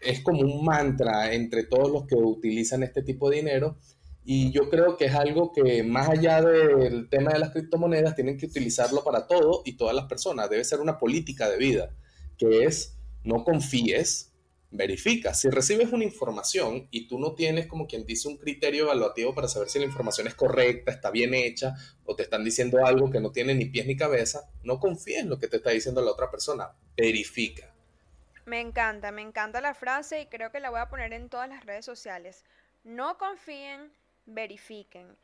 es 0.00 0.20
como 0.20 0.40
un 0.40 0.64
mantra 0.64 1.32
entre 1.32 1.64
todos 1.64 1.90
los 1.90 2.06
que 2.06 2.16
utilizan 2.16 2.82
este 2.82 3.02
tipo 3.02 3.30
de 3.30 3.36
dinero. 3.36 3.76
Y 4.24 4.50
yo 4.52 4.68
creo 4.68 4.96
que 4.96 5.06
es 5.06 5.14
algo 5.14 5.52
que 5.52 5.82
más 5.82 6.08
allá 6.08 6.42
del 6.42 7.08
tema 7.08 7.32
de 7.32 7.38
las 7.38 7.50
criptomonedas, 7.50 8.14
tienen 8.14 8.36
que 8.36 8.46
utilizarlo 8.46 9.02
para 9.02 9.26
todo 9.26 9.62
y 9.64 9.76
todas 9.76 9.94
las 9.94 10.06
personas. 10.06 10.50
Debe 10.50 10.64
ser 10.64 10.80
una 10.80 10.98
política 10.98 11.48
de 11.48 11.56
vida, 11.56 11.90
que 12.36 12.64
es 12.64 12.96
no 13.24 13.44
confíes, 13.44 14.30
verifica. 14.70 15.34
Si 15.34 15.48
recibes 15.50 15.92
una 15.92 16.04
información 16.04 16.88
y 16.90 17.08
tú 17.08 17.18
no 17.18 17.34
tienes 17.34 17.66
como 17.66 17.86
quien 17.86 18.06
dice 18.06 18.28
un 18.28 18.36
criterio 18.36 18.84
evaluativo 18.84 19.34
para 19.34 19.48
saber 19.48 19.68
si 19.68 19.78
la 19.78 19.84
información 19.86 20.26
es 20.26 20.34
correcta, 20.34 20.92
está 20.92 21.10
bien 21.10 21.34
hecha 21.34 21.74
o 22.04 22.14
te 22.14 22.22
están 22.22 22.44
diciendo 22.44 22.84
algo 22.84 23.10
que 23.10 23.20
no 23.20 23.32
tiene 23.32 23.54
ni 23.54 23.66
pies 23.66 23.86
ni 23.86 23.96
cabeza, 23.96 24.48
no 24.62 24.78
confíes 24.78 25.20
en 25.20 25.28
lo 25.28 25.38
que 25.38 25.48
te 25.48 25.56
está 25.56 25.70
diciendo 25.70 26.02
la 26.02 26.12
otra 26.12 26.30
persona. 26.30 26.70
Verifica. 26.96 27.69
Me 28.50 28.58
encanta, 28.58 29.12
me 29.12 29.22
encanta 29.22 29.60
la 29.60 29.74
frase 29.74 30.22
y 30.22 30.26
creo 30.26 30.50
que 30.50 30.58
la 30.58 30.70
voy 30.70 30.80
a 30.80 30.88
poner 30.88 31.12
en 31.12 31.28
todas 31.28 31.48
las 31.48 31.64
redes 31.64 31.84
sociales. 31.84 32.44
No 32.82 33.16
confíen, 33.16 33.92
verifiquen. 34.26 35.16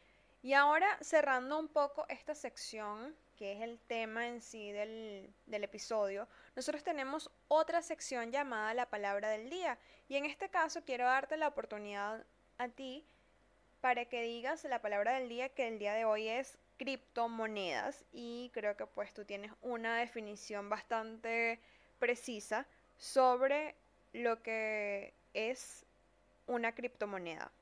Y 0.44 0.52
ahora 0.52 0.86
cerrando 1.00 1.58
un 1.58 1.66
poco 1.66 2.06
esta 2.08 2.36
sección, 2.36 3.16
que 3.34 3.54
es 3.54 3.62
el 3.62 3.80
tema 3.80 4.28
en 4.28 4.40
sí 4.40 4.70
del, 4.70 5.34
del, 5.46 5.64
episodio, 5.64 6.28
nosotros 6.54 6.84
tenemos 6.84 7.28
otra 7.48 7.82
sección 7.82 8.30
llamada 8.30 8.74
la 8.74 8.90
palabra 8.90 9.28
del 9.30 9.50
día. 9.50 9.76
Y 10.08 10.14
en 10.14 10.24
este 10.24 10.48
caso 10.48 10.84
quiero 10.84 11.06
darte 11.06 11.36
la 11.36 11.48
oportunidad 11.48 12.24
a 12.58 12.68
ti 12.68 13.04
para 13.80 14.04
que 14.04 14.22
digas 14.22 14.62
la 14.62 14.80
palabra 14.80 15.14
del 15.14 15.28
día, 15.28 15.48
que 15.48 15.66
el 15.66 15.80
día 15.80 15.94
de 15.94 16.04
hoy 16.04 16.28
es 16.28 16.58
criptomonedas. 16.76 18.04
Y 18.12 18.52
creo 18.54 18.76
que 18.76 18.86
pues 18.86 19.12
tú 19.12 19.24
tienes 19.24 19.50
una 19.62 19.96
definición 19.96 20.70
bastante 20.70 21.58
precisa 21.98 22.68
sobre 22.96 23.74
lo 24.12 24.42
que 24.42 25.14
es 25.34 25.84
una 26.46 26.74
criptomoneda. 26.74 27.52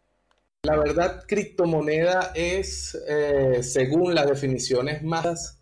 La 0.63 0.79
verdad, 0.79 1.25
criptomoneda 1.27 2.33
es, 2.35 2.95
eh, 3.09 3.63
según 3.63 4.15
las 4.15 4.27
definiciones 4.27 5.03
más, 5.03 5.61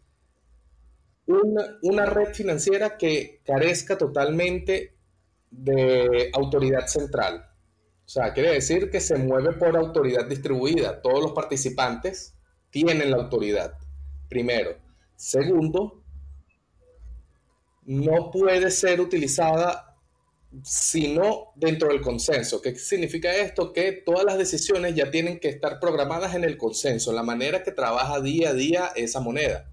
una, 1.27 1.79
una, 1.83 2.07
red 2.07 2.35
financiera 2.35 2.97
que 2.97 3.41
carezca 3.45 3.97
totalmente 3.99 4.97
de 5.51 6.31
autoridad 6.35 6.87
central. 6.87 7.49
O 8.05 8.09
sea, 8.09 8.33
quiere 8.33 8.51
decir 8.51 8.91
que 8.91 9.01
se 9.01 9.17
mueve 9.17 9.55
por 9.55 9.77
autoridad 9.77 10.27
distribuida. 10.27 11.01
Todos 11.01 11.23
los 11.23 11.33
participantes 11.33 12.35
tienen 12.71 13.11
la 13.11 13.17
autoridad, 13.17 13.75
primero. 14.29 14.77
Segundo, 15.17 16.02
no 17.85 18.31
puede 18.31 18.71
ser 18.71 19.01
utilizada 19.01 19.93
sino 20.63 21.53
dentro 21.57 21.89
del 21.89 22.03
consenso. 22.03 22.61
¿Qué 22.61 22.75
significa 22.75 23.35
esto? 23.35 23.73
Que 23.73 23.93
todas 23.93 24.25
las 24.25 24.37
decisiones 24.37 24.95
ya 24.95 25.11
tienen 25.11 25.41
que 25.41 25.49
estar 25.49 25.81
programadas 25.81 26.35
en 26.35 26.45
el 26.45 26.59
consenso, 26.59 27.11
en 27.11 27.17
la 27.17 27.23
manera 27.23 27.63
que 27.63 27.73
trabaja 27.73 28.21
día 28.21 28.51
a 28.51 28.55
día 28.55 28.93
esa 28.95 29.21
moneda. 29.21 29.73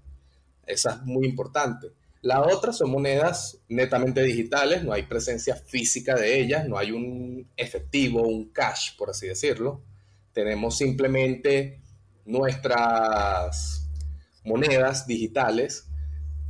Esa 0.66 0.92
es 0.92 1.02
muy 1.02 1.26
importante. 1.26 1.88
La 2.22 2.42
otra 2.42 2.72
son 2.72 2.90
monedas 2.90 3.58
netamente 3.68 4.22
digitales, 4.22 4.84
no 4.84 4.92
hay 4.92 5.04
presencia 5.04 5.56
física 5.56 6.14
de 6.14 6.40
ellas, 6.40 6.68
no 6.68 6.76
hay 6.76 6.92
un 6.92 7.48
efectivo, 7.56 8.22
un 8.22 8.50
cash, 8.50 8.96
por 8.96 9.10
así 9.10 9.26
decirlo. 9.26 9.82
Tenemos 10.32 10.76
simplemente 10.76 11.80
nuestras 12.24 13.88
monedas 14.44 15.06
digitales 15.06 15.89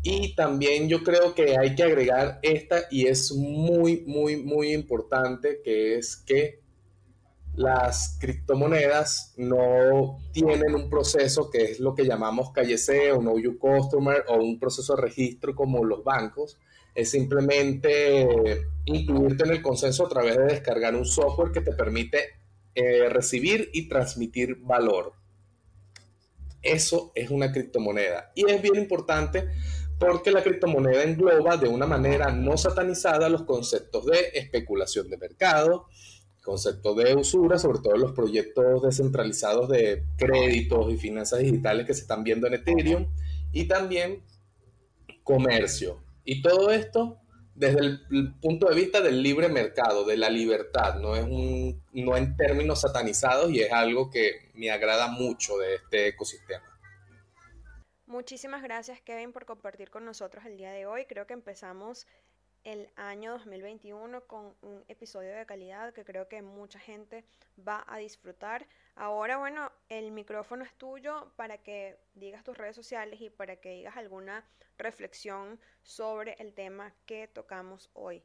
y 0.03 0.35
también 0.35 0.89
yo 0.89 1.03
creo 1.03 1.35
que 1.35 1.59
hay 1.59 1.75
que 1.75 1.83
agregar 1.83 2.39
esta 2.43 2.85
y 2.91 3.07
es 3.07 3.33
muy, 3.33 4.03
muy, 4.07 4.37
muy 4.37 4.73
importante, 4.73 5.61
que 5.63 5.97
es 5.97 6.17
que 6.17 6.61
las 7.55 8.17
criptomonedas 8.19 9.35
no 9.37 10.19
tienen 10.33 10.75
un 10.75 10.89
proceso 10.89 11.51
que 11.51 11.65
es 11.65 11.81
lo 11.81 11.95
que 11.95 12.07
llamamos 12.07 12.53
KYC 12.53 13.15
o 13.15 13.19
Know 13.19 13.39
You 13.39 13.59
Customer 13.59 14.25
o 14.29 14.37
un 14.37 14.59
proceso 14.59 14.97
de 14.97 15.03
registro 15.03 15.55
como 15.55 15.85
los 15.85 16.03
bancos. 16.03 16.59
Es 16.95 17.11
simplemente 17.11 18.67
incluirte 18.87 19.45
en 19.45 19.51
el 19.51 19.63
consenso 19.63 20.07
a 20.07 20.09
través 20.09 20.39
de 20.39 20.45
descargar 20.45 20.95
un 20.95 21.05
software 21.05 21.53
que 21.53 21.61
te 21.61 21.73
permite 21.73 22.21
eh, 22.75 23.09
recibir 23.11 23.69
y 23.75 23.89
transmitir 23.89 24.57
valor. 24.61 25.13
Eso 26.63 27.13
es 27.15 27.31
una 27.31 27.53
criptomoneda. 27.53 28.33
Y 28.35 28.51
es 28.51 28.63
bien 28.63 28.77
importante 28.77 29.49
porque 30.01 30.31
la 30.31 30.43
criptomoneda 30.43 31.05
engloba 31.05 31.59
de 31.59 31.69
una 31.69 31.87
manera 31.87 32.33
no 32.33 32.57
satanizada 32.57 33.29
los 33.29 33.43
conceptos 33.43 34.07
de 34.07 34.31
especulación 34.33 35.11
de 35.11 35.19
mercado, 35.19 35.87
conceptos 36.43 36.97
de 36.97 37.15
usura, 37.15 37.59
sobre 37.59 37.81
todo 37.81 37.97
los 37.97 38.13
proyectos 38.13 38.83
descentralizados 38.83 39.69
de 39.69 40.03
créditos 40.17 40.91
y 40.91 40.97
finanzas 40.97 41.41
digitales 41.41 41.87
que 41.87 41.93
se 41.93 42.01
están 42.01 42.25
viendo 42.25 42.47
en 42.47 42.55
Ethereum, 42.55 43.07
y 43.53 43.69
también 43.69 44.23
comercio. 45.23 46.03
Y 46.25 46.41
todo 46.41 46.71
esto 46.71 47.19
desde 47.55 47.81
el 47.81 48.35
punto 48.41 48.71
de 48.71 48.75
vista 48.75 49.03
del 49.03 49.23
libre 49.23 49.51
mercado, 49.51 50.07
de 50.07 50.17
la 50.17 50.31
libertad, 50.31 50.95
no 50.95 51.15
es 51.15 51.25
un, 51.25 51.83
no 51.93 52.17
en 52.17 52.35
términos 52.35 52.81
satanizados 52.81 53.51
y 53.51 53.61
es 53.61 53.71
algo 53.71 54.09
que 54.09 54.51
me 54.55 54.71
agrada 54.71 55.09
mucho 55.09 55.59
de 55.59 55.75
este 55.75 56.09
ecosistema. 56.09 56.70
Muchísimas 58.11 58.61
gracias 58.61 59.01
Kevin 59.01 59.33
por 59.33 59.47
compartir 59.47 59.89
con 59.89 60.05
nosotros 60.05 60.45
el 60.45 60.57
día 60.57 60.73
de 60.73 60.85
hoy. 60.85 61.05
Creo 61.05 61.29
que 61.29 61.33
empezamos 61.33 62.09
el 62.65 62.91
año 62.97 63.31
2021 63.31 64.23
con 64.27 64.53
un 64.63 64.85
episodio 64.89 65.31
de 65.31 65.47
calidad 65.47 65.93
que 65.93 66.05
creo 66.05 66.27
que 66.27 66.43
mucha 66.43 66.81
gente 66.81 67.25
va 67.57 67.85
a 67.87 67.99
disfrutar. 67.99 68.67
Ahora, 68.97 69.37
bueno, 69.37 69.71
el 69.89 70.11
micrófono 70.11 70.65
es 70.65 70.75
tuyo 70.75 71.31
para 71.37 71.59
que 71.59 72.01
digas 72.15 72.43
tus 72.43 72.59
redes 72.59 72.75
sociales 72.75 73.21
y 73.21 73.31
para 73.31 73.55
que 73.55 73.71
digas 73.71 73.97
alguna 73.97 74.45
reflexión 74.77 75.61
sobre 75.85 76.33
el 76.41 76.53
tema 76.53 76.93
que 77.07 77.29
tocamos 77.29 77.91
hoy. 77.93 78.25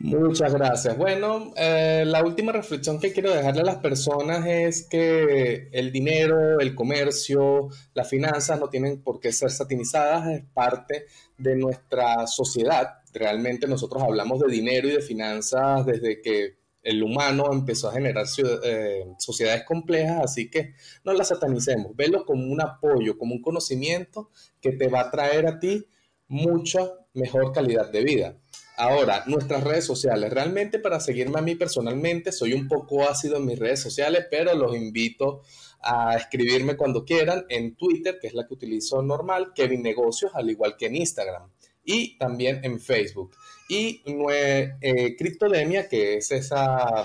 Muchas 0.00 0.54
gracias. 0.54 0.96
Bueno, 0.96 1.52
eh, 1.56 2.04
la 2.06 2.22
última 2.22 2.52
reflexión 2.52 3.00
que 3.00 3.12
quiero 3.12 3.34
dejarle 3.34 3.62
a 3.62 3.64
las 3.64 3.78
personas 3.78 4.46
es 4.46 4.86
que 4.88 5.68
el 5.72 5.90
dinero, 5.90 6.60
el 6.60 6.76
comercio, 6.76 7.68
las 7.94 8.08
finanzas 8.08 8.60
no 8.60 8.68
tienen 8.68 9.02
por 9.02 9.18
qué 9.18 9.32
ser 9.32 9.50
satinizadas, 9.50 10.28
es 10.28 10.44
parte 10.54 11.06
de 11.36 11.56
nuestra 11.56 12.28
sociedad. 12.28 13.00
Realmente 13.12 13.66
nosotros 13.66 14.00
hablamos 14.04 14.38
de 14.38 14.46
dinero 14.46 14.88
y 14.88 14.92
de 14.92 15.00
finanzas 15.00 15.84
desde 15.84 16.22
que 16.22 16.58
el 16.82 17.02
humano 17.02 17.52
empezó 17.52 17.88
a 17.88 17.92
generar 17.92 18.24
eh, 18.62 19.04
sociedades 19.18 19.64
complejas, 19.64 20.22
así 20.22 20.48
que 20.48 20.74
no 21.02 21.12
las 21.12 21.28
satanicemos, 21.28 21.96
velo 21.96 22.24
como 22.24 22.46
un 22.46 22.60
apoyo, 22.60 23.18
como 23.18 23.34
un 23.34 23.42
conocimiento 23.42 24.30
que 24.60 24.72
te 24.72 24.86
va 24.86 25.00
a 25.00 25.10
traer 25.10 25.48
a 25.48 25.58
ti 25.58 25.86
mucha 26.28 26.88
mejor 27.14 27.52
calidad 27.52 27.90
de 27.90 28.04
vida. 28.04 28.36
Ahora, 28.78 29.24
nuestras 29.26 29.64
redes 29.64 29.84
sociales. 29.84 30.32
Realmente 30.32 30.78
para 30.78 31.00
seguirme 31.00 31.40
a 31.40 31.42
mí 31.42 31.56
personalmente, 31.56 32.30
soy 32.30 32.52
un 32.52 32.68
poco 32.68 33.08
ácido 33.08 33.36
en 33.36 33.46
mis 33.46 33.58
redes 33.58 33.80
sociales, 33.80 34.26
pero 34.30 34.54
los 34.54 34.76
invito 34.76 35.42
a 35.80 36.16
escribirme 36.16 36.76
cuando 36.76 37.04
quieran 37.04 37.44
en 37.48 37.74
Twitter, 37.74 38.18
que 38.20 38.28
es 38.28 38.34
la 38.34 38.46
que 38.46 38.54
utilizo 38.54 39.02
normal, 39.02 39.52
Kevin 39.52 39.82
Negocios, 39.82 40.30
al 40.32 40.48
igual 40.48 40.76
que 40.76 40.86
en 40.86 40.94
Instagram 40.94 41.50
y 41.84 42.16
también 42.18 42.60
en 42.62 42.78
Facebook. 42.78 43.32
Y 43.68 44.02
eh, 44.30 45.16
Criptodemia, 45.18 45.88
que 45.88 46.18
es 46.18 46.30
esa 46.30 47.04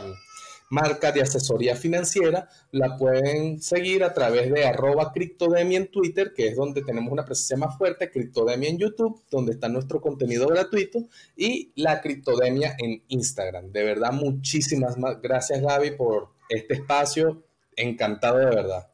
marca 0.73 1.12
de 1.12 1.21
asesoría 1.21 1.75
financiera, 1.75 2.49
la 2.71 2.97
pueden 2.97 3.62
seguir 3.62 4.03
a 4.03 4.12
través 4.12 4.51
de 4.51 4.65
arroba 4.65 5.12
criptodemia 5.12 5.77
en 5.77 5.91
Twitter, 5.91 6.33
que 6.33 6.47
es 6.47 6.55
donde 6.55 6.81
tenemos 6.81 7.13
una 7.13 7.23
presencia 7.23 7.57
más 7.57 7.77
fuerte, 7.77 8.09
criptodemia 8.09 8.69
en 8.69 8.79
YouTube, 8.79 9.23
donde 9.29 9.51
está 9.51 9.69
nuestro 9.69 10.01
contenido 10.01 10.47
gratuito, 10.47 11.07
y 11.36 11.71
la 11.75 12.01
criptodemia 12.01 12.75
en 12.79 13.03
Instagram. 13.07 13.71
De 13.71 13.83
verdad, 13.83 14.12
muchísimas 14.13 14.97
gracias 15.21 15.62
Gaby 15.62 15.91
por 15.91 16.29
este 16.49 16.73
espacio, 16.73 17.43
encantado 17.75 18.39
de 18.39 18.45
verdad. 18.45 18.89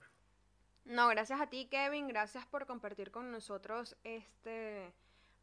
No, 0.83 1.07
gracias 1.07 1.39
a 1.39 1.47
ti 1.47 1.67
Kevin, 1.71 2.09
gracias 2.09 2.45
por 2.45 2.65
compartir 2.65 3.09
con 3.09 3.31
nosotros 3.31 3.95
este 4.03 4.91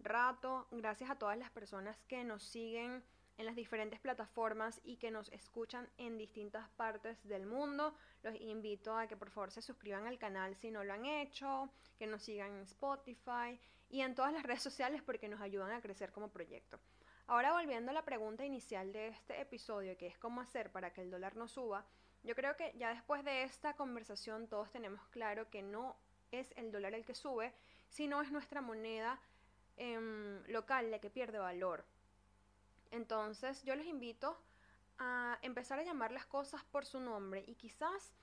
rato, 0.01 0.67
gracias 0.71 1.09
a 1.09 1.15
todas 1.15 1.39
las 1.39 1.51
personas 1.51 1.97
que 2.09 2.25
nos 2.25 2.43
siguen 2.43 3.03
en 3.39 3.47
las 3.47 3.57
diferentes 3.57 4.01
plataformas 4.01 4.81
y 4.85 4.97
que 4.97 5.11
nos 5.11 5.31
escuchan 5.33 5.89
en 5.99 6.17
distintas 6.17 6.69
partes 6.71 7.23
del 7.29 7.47
mundo. 7.47 7.95
Los 8.23 8.35
invito 8.41 8.97
a 8.97 9.07
que 9.07 9.17
por 9.17 9.31
favor 9.31 9.51
se 9.51 9.63
suscriban 9.63 10.07
al 10.07 10.19
canal 10.19 10.57
si 10.57 10.71
no 10.71 10.85
lo 10.85 10.93
han 10.93 11.05
hecho, 11.05 11.69
que 11.99 12.07
nos 12.07 12.23
sigan 12.23 12.53
en 12.55 12.63
Spotify 12.63 13.59
y 13.91 14.01
en 14.01 14.15
todas 14.15 14.33
las 14.33 14.43
redes 14.43 14.63
sociales 14.63 15.03
porque 15.03 15.29
nos 15.29 15.41
ayudan 15.41 15.73
a 15.73 15.81
crecer 15.81 16.13
como 16.13 16.29
proyecto. 16.29 16.79
Ahora 17.29 17.53
volviendo 17.53 17.91
a 17.91 17.95
la 17.95 18.05
pregunta 18.05 18.45
inicial 18.45 18.93
de 18.93 19.09
este 19.09 19.41
episodio, 19.41 19.97
que 19.97 20.07
es 20.07 20.19
cómo 20.19 20.41
hacer 20.41 20.71
para 20.71 20.93
que 20.93 21.03
el 21.03 21.11
dólar 21.11 21.37
no 21.37 21.49
suba, 21.49 21.85
yo 22.23 22.35
creo 22.35 22.57
que 22.57 22.73
ya 22.77 22.91
después 22.91 23.25
de 23.25 23.43
esta 23.43 23.75
conversación 23.75 24.49
todos 24.49 24.71
tenemos 24.71 25.01
claro 25.09 25.51
que 25.51 25.63
no 25.63 25.97
es 26.31 26.53
el 26.57 26.73
dólar 26.73 26.95
el 26.95 27.05
que 27.05 27.15
sube, 27.15 27.53
sino 27.89 28.21
es 28.21 28.31
nuestra 28.31 28.61
moneda 28.61 29.21
em, 29.77 30.43
local 30.47 30.91
la 30.91 30.99
que 30.99 31.11
pierde 31.11 31.39
valor. 31.39 31.85
Entonces 32.91 33.63
yo 33.65 33.75
les 33.75 33.87
invito 33.87 34.39
a 34.99 35.39
empezar 35.43 35.79
a 35.79 35.85
llamar 35.85 36.13
las 36.13 36.27
cosas 36.27 36.65
por 36.65 36.87
su 36.87 37.01
nombre 37.01 37.45
y 37.47 37.55
quizás 37.55 38.15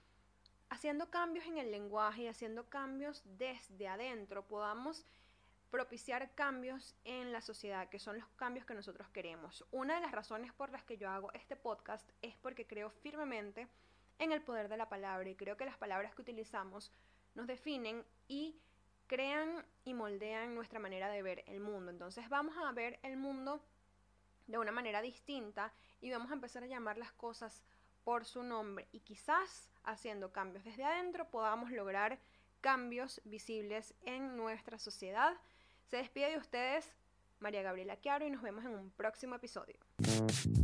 haciendo 0.70 1.10
cambios 1.10 1.46
en 1.46 1.58
el 1.58 1.72
lenguaje 1.72 2.24
y 2.24 2.28
haciendo 2.28 2.68
cambios 2.70 3.22
desde 3.26 3.88
adentro 3.88 4.46
podamos 4.48 5.06
propiciar 5.70 6.34
cambios 6.36 6.96
en 7.04 7.32
la 7.32 7.42
sociedad, 7.42 7.90
que 7.90 7.98
son 7.98 8.20
los 8.20 8.28
cambios 8.36 8.66
que 8.66 8.76
nosotros 8.76 9.10
queremos. 9.10 9.66
Una 9.72 9.96
de 9.96 10.02
las 10.02 10.12
razones 10.12 10.54
por 10.54 10.72
las 10.72 10.84
que 10.84 10.98
yo 10.98 11.10
hago 11.10 11.32
este 11.34 11.56
podcast 11.56 12.08
es 12.22 12.36
porque 12.38 12.68
creo 12.68 12.92
firmemente 12.92 13.68
en 14.20 14.32
el 14.32 14.42
poder 14.44 14.70
de 14.70 14.78
la 14.78 14.90
palabra 14.90 15.28
y 15.30 15.36
creo 15.36 15.58
que 15.58 15.66
las 15.66 15.78
palabras 15.78 16.14
que 16.14 16.22
utilizamos 16.22 16.92
nos 17.34 17.48
definen 17.48 18.06
y 18.28 18.56
crean 19.08 19.66
y 19.84 19.94
moldean 19.94 20.56
nuestra 20.56 20.80
manera 20.80 21.10
de 21.10 21.24
ver 21.24 21.44
el 21.48 21.60
mundo. 21.60 21.92
Entonces 21.92 22.30
vamos 22.30 22.56
a 22.58 22.72
ver 22.72 23.00
el 23.02 23.18
mundo 23.18 23.60
de 24.48 24.58
una 24.58 24.72
manera 24.72 25.02
distinta 25.02 25.74
y 26.02 26.12
vamos 26.12 26.32
a 26.32 26.36
empezar 26.36 26.64
a 26.64 26.68
llamar 26.68 26.98
las 26.98 27.12
cosas 27.14 27.64
por 28.04 28.26
su 28.26 28.44
nombre 28.44 28.88
y 28.92 29.00
quizás 29.00 29.70
haciendo 29.84 30.32
cambios 30.32 30.64
desde 30.64 30.84
adentro 30.84 31.30
podamos 31.30 31.72
lograr 31.72 32.20
cambios 32.62 33.22
visibles 33.26 33.94
en 34.04 34.38
nuestra 34.38 34.78
sociedad. 34.78 35.34
Se 35.86 35.98
despide 35.98 36.32
de 36.32 36.38
ustedes 36.38 36.94
María 37.44 37.62
Gabriela 37.62 38.00
Chiaro 38.00 38.26
y 38.26 38.32
nos 38.32 38.42
vemos 38.42 38.64
en 38.64 38.72
un 38.74 38.90
próximo 38.92 39.36
episodio. 39.36 39.76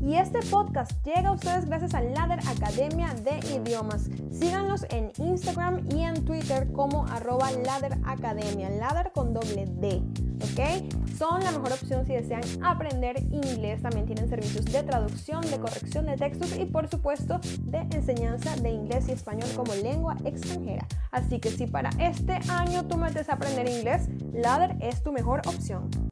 Y 0.02 0.16
este 0.16 0.40
podcast 0.50 0.92
llega 1.04 1.28
a 1.28 1.34
ustedes 1.34 1.66
gracias 1.66 1.94
a 1.94 2.02
Ladder 2.02 2.40
Academia 2.48 3.14
de 3.16 3.38
Idiomas. 3.54 4.10
Síganlos 4.32 4.86
en 4.90 5.12
Instagram 5.18 5.86
y 5.92 6.06
en 6.06 6.24
Twitter 6.24 6.72
como 6.72 7.06
arroba 7.08 7.52
Ladder 7.52 7.98
Academia, 8.06 8.70
Ladder 8.70 9.12
con 9.12 9.34
doble 9.34 9.66
D. 9.68 10.29
¿ok? 10.42 11.18
Son 11.18 11.44
la 11.44 11.52
mejor 11.52 11.74
opción 11.74 12.06
si 12.06 12.14
desean 12.14 12.42
aprender 12.64 13.22
inglés. 13.32 13.82
También 13.82 14.06
tienen 14.06 14.30
servicios 14.30 14.66
de 14.66 14.84
traducción, 14.84 15.42
de 15.42 15.60
corrección 15.60 16.06
de 16.06 16.16
textos 16.16 16.58
y 16.58 16.66
por 16.66 16.88
supuesto 16.90 17.40
de 17.64 17.80
enseñanza 17.96 18.56
de 18.56 18.70
inglés 18.70 19.08
y 19.10 19.12
español 19.12 19.50
como 19.56 19.76
lengua 19.76 20.16
extranjera. 20.24 20.88
Así 21.12 21.40
que 21.40 21.50
si 21.50 21.68
para 21.68 21.90
este 22.00 22.40
año 22.50 22.88
tú 22.88 22.98
metes 22.98 23.30
a 23.30 23.34
aprender 23.34 23.68
inglés, 23.68 24.08
Ladder 24.34 24.78
es 24.80 25.04
tu 25.04 25.12
mejor 25.12 25.42
opción. 25.46 26.09